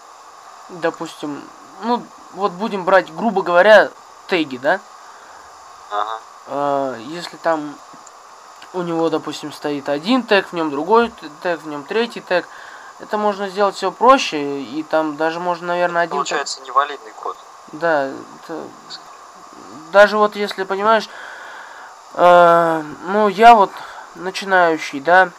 допустим, 0.68 1.42
ну, 1.82 2.02
вот 2.32 2.52
будем 2.52 2.84
брать, 2.84 3.14
грубо 3.14 3.42
говоря, 3.42 3.90
теги, 4.26 4.56
да? 4.56 4.80
Ага. 5.90 6.18
Э, 6.46 6.96
если 7.06 7.36
там 7.36 7.74
у 8.72 8.82
него, 8.82 9.10
допустим, 9.10 9.52
стоит 9.52 9.88
один 9.88 10.22
тег, 10.22 10.48
в 10.48 10.52
нем 10.54 10.70
другой 10.70 11.12
тег, 11.42 11.60
в 11.60 11.68
нем 11.68 11.84
третий 11.84 12.20
тег, 12.20 12.48
это 13.00 13.18
можно 13.18 13.48
сделать 13.48 13.76
все 13.76 13.90
проще, 13.92 14.60
и 14.62 14.82
там 14.82 15.16
даже 15.16 15.38
можно, 15.40 15.68
наверное, 15.68 16.02
один 16.02 16.12
тег- 16.12 16.28
Получается 16.30 16.60
невалидный 16.62 17.12
код. 17.12 17.36
Да, 17.72 18.06
это... 18.06 18.62
даже 19.92 20.18
вот 20.18 20.36
если, 20.36 20.64
понимаешь, 20.64 21.08
э, 22.14 22.82
ну, 23.06 23.28
я 23.28 23.54
вот 23.54 23.70
начинающий, 24.14 25.00
да, 25.00 25.30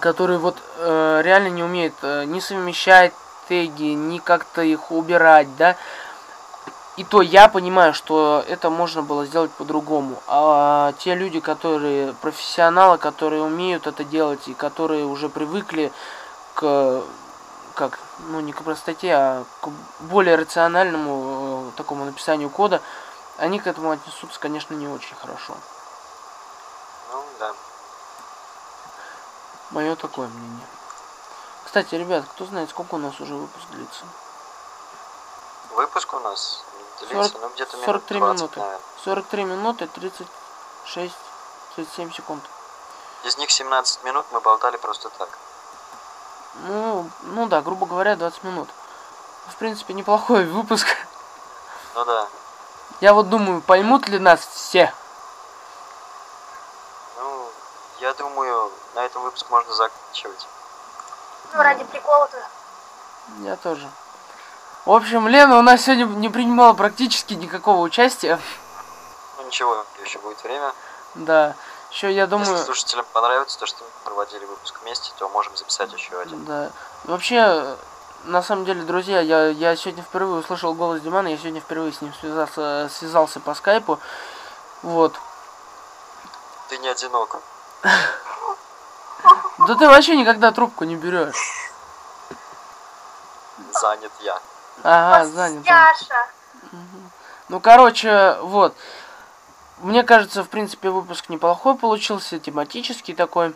который 0.00 0.38
вот 0.38 0.56
э, 0.78 1.20
реально 1.24 1.48
не 1.48 1.62
умеет 1.62 1.94
э, 2.02 2.24
не 2.24 2.40
совмещать 2.40 3.12
теги, 3.48 3.94
ни 3.94 4.18
как-то 4.18 4.62
их 4.62 4.90
убирать, 4.90 5.48
да, 5.56 5.76
и 6.96 7.04
то 7.04 7.22
я 7.22 7.46
понимаю, 7.46 7.94
что 7.94 8.44
это 8.48 8.70
можно 8.70 9.02
было 9.02 9.24
сделать 9.24 9.52
по-другому. 9.52 10.20
А 10.26 10.92
те 10.98 11.14
люди, 11.14 11.38
которые 11.38 12.12
профессионалы, 12.14 12.98
которые 12.98 13.42
умеют 13.42 13.86
это 13.86 14.02
делать 14.02 14.48
и 14.48 14.54
которые 14.54 15.04
уже 15.04 15.28
привыкли 15.28 15.92
к 16.54 17.02
как, 17.74 18.00
ну 18.18 18.40
не 18.40 18.52
к 18.52 18.62
простоте, 18.62 19.12
а 19.14 19.44
к 19.60 19.68
более 20.00 20.36
рациональному 20.36 21.68
э, 21.68 21.76
такому 21.76 22.04
написанию 22.04 22.50
кода, 22.50 22.82
они 23.36 23.60
к 23.60 23.66
этому 23.66 23.90
отнесутся, 23.90 24.40
конечно, 24.40 24.74
не 24.74 24.88
очень 24.88 25.14
хорошо. 25.16 25.54
Ну, 27.12 27.24
да. 27.38 27.54
Мое 29.70 29.96
такое 29.96 30.28
мнение. 30.28 30.66
Кстати, 31.64 31.94
ребят, 31.94 32.24
кто 32.30 32.46
знает, 32.46 32.70
сколько 32.70 32.94
у 32.94 32.98
нас 32.98 33.20
уже 33.20 33.34
выпуск 33.34 33.66
длится? 33.70 34.04
Выпуск 35.74 36.14
у 36.14 36.20
нас 36.20 36.64
длится, 37.00 37.38
40 37.38 37.42
ну, 37.42 37.48
где-то 37.54 37.76
минут 37.76 37.86
43 37.86 38.18
20, 38.18 38.40
минуты. 38.40 38.60
наверное. 38.60 38.80
43 39.04 39.44
минуты 39.44 39.86
36 39.86 41.14
37 41.76 42.12
секунд. 42.12 42.42
Из 43.24 43.36
них 43.38 43.50
17 43.50 44.04
минут 44.04 44.26
мы 44.32 44.40
болтали 44.40 44.76
просто 44.76 45.10
так. 45.10 45.28
Ну, 46.66 47.10
ну 47.22 47.46
да, 47.46 47.60
грубо 47.62 47.86
говоря, 47.86 48.16
20 48.16 48.44
минут. 48.44 48.68
В 49.48 49.56
принципе, 49.56 49.94
неплохой 49.94 50.44
выпуск. 50.46 50.86
Ну 51.94 52.04
да. 52.04 52.26
Я 53.00 53.14
вот 53.14 53.28
думаю, 53.28 53.60
поймут 53.60 54.08
ли 54.08 54.18
нас 54.18 54.40
все. 54.40 54.92
Ну, 57.18 57.50
я 58.00 58.12
думаю, 58.14 58.72
на 58.94 59.04
этом 59.04 59.22
выпуск 59.22 59.48
можно 59.50 59.72
заканчивать. 59.72 60.46
Ну, 61.54 61.62
ради 61.62 61.84
прикола-то. 61.84 62.36
Я 63.42 63.56
тоже. 63.56 63.88
В 64.84 64.92
общем, 64.92 65.28
Лена 65.28 65.58
у 65.58 65.62
нас 65.62 65.82
сегодня 65.82 66.04
не 66.04 66.28
принимала 66.28 66.72
практически 66.72 67.34
никакого 67.34 67.80
участия. 67.80 68.40
Ну 69.36 69.46
ничего, 69.46 69.84
еще 70.02 70.18
будет 70.18 70.42
время. 70.42 70.72
Да. 71.14 71.54
Еще 71.90 72.12
я 72.12 72.26
думаю... 72.26 72.50
Если 72.50 72.64
слушателям 72.64 73.06
понравится 73.12 73.58
то, 73.58 73.66
что 73.66 73.82
мы 73.82 73.90
проводили 74.04 74.44
выпуск 74.44 74.78
вместе, 74.82 75.10
то 75.18 75.28
можем 75.28 75.56
записать 75.56 75.92
еще 75.92 76.20
один. 76.20 76.44
Да. 76.44 76.70
Вообще, 77.04 77.76
на 78.24 78.42
самом 78.42 78.64
деле, 78.64 78.82
друзья, 78.82 79.20
я, 79.20 79.48
я 79.48 79.74
сегодня 79.76 80.02
впервые 80.02 80.40
услышал 80.40 80.74
голос 80.74 81.00
Димана, 81.00 81.28
я 81.28 81.38
сегодня 81.38 81.60
впервые 81.60 81.92
с 81.92 82.00
ним 82.00 82.12
связался, 82.20 82.90
связался 82.92 83.40
по 83.40 83.54
скайпу. 83.54 83.98
Вот. 84.82 85.14
Ты 86.68 86.78
не 86.78 86.88
одинок. 86.88 87.40
Да 89.66 89.74
ты 89.74 89.88
вообще 89.88 90.16
никогда 90.16 90.52
трубку 90.52 90.84
не 90.84 90.94
берешь. 90.94 91.72
Занят 93.72 94.12
я. 94.20 94.40
Ага, 94.84 95.26
занят. 95.26 95.66
Яша. 95.66 96.28
Ну, 97.48 97.60
короче, 97.60 98.38
вот. 98.42 98.74
Мне 99.80 100.02
кажется, 100.02 100.42
в 100.42 100.48
принципе, 100.48 100.90
выпуск 100.90 101.28
неплохой 101.28 101.76
получился, 101.76 102.38
тематический 102.38 103.14
такой. 103.14 103.54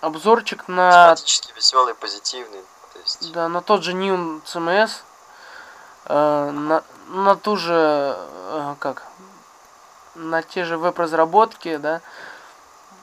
Обзорчик 0.00 0.68
на, 0.68 1.14
Тематически 1.14 1.52
веселый, 1.54 1.94
позитивный. 1.94 2.62
То 2.92 2.98
есть, 2.98 3.32
да, 3.32 3.48
на 3.48 3.62
тот 3.62 3.82
же 3.82 3.94
New 3.94 4.42
CMS. 4.44 4.90
э, 6.06 6.50
на, 6.50 6.84
на 7.08 7.36
ту 7.36 7.56
же, 7.56 8.16
э, 8.18 8.74
как, 8.80 9.04
на 10.14 10.42
те 10.42 10.64
же 10.64 10.76
веб-разработки, 10.76 11.76
да. 11.76 12.02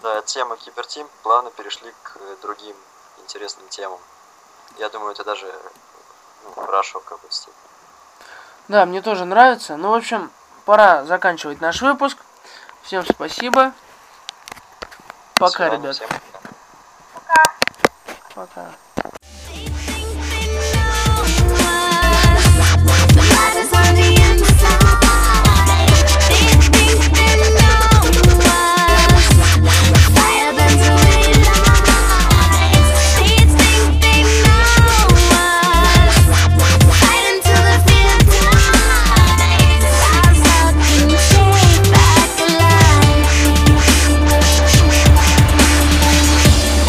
да, 0.03 0.19
от 0.19 0.25
темы 0.25 0.57
Кибертим 0.57 1.07
плавно 1.23 1.49
перешли 1.51 1.91
к 2.03 2.17
э, 2.19 2.35
другим 2.41 2.75
интересным 3.23 3.67
темам. 3.69 3.99
Я 4.77 4.89
думаю, 4.89 5.13
это 5.13 5.23
даже 5.23 5.51
ну, 6.43 6.61
хорошо 6.61 6.99
в 6.99 7.03
какой-то 7.03 7.33
степени. 7.33 7.55
Да, 8.67 8.85
мне 8.85 9.01
тоже 9.01 9.25
нравится. 9.25 9.75
Ну, 9.75 9.89
в 9.89 9.93
общем, 9.93 10.31
пора 10.65 11.03
заканчивать 11.05 11.61
наш 11.61 11.81
выпуск. 11.81 12.17
Всем 12.83 13.05
спасибо. 13.05 13.73
Пока, 15.35 15.49
свидания 15.69 15.83
ребят. 15.83 15.95
всем. 15.95 16.09
Пока. 18.35 18.71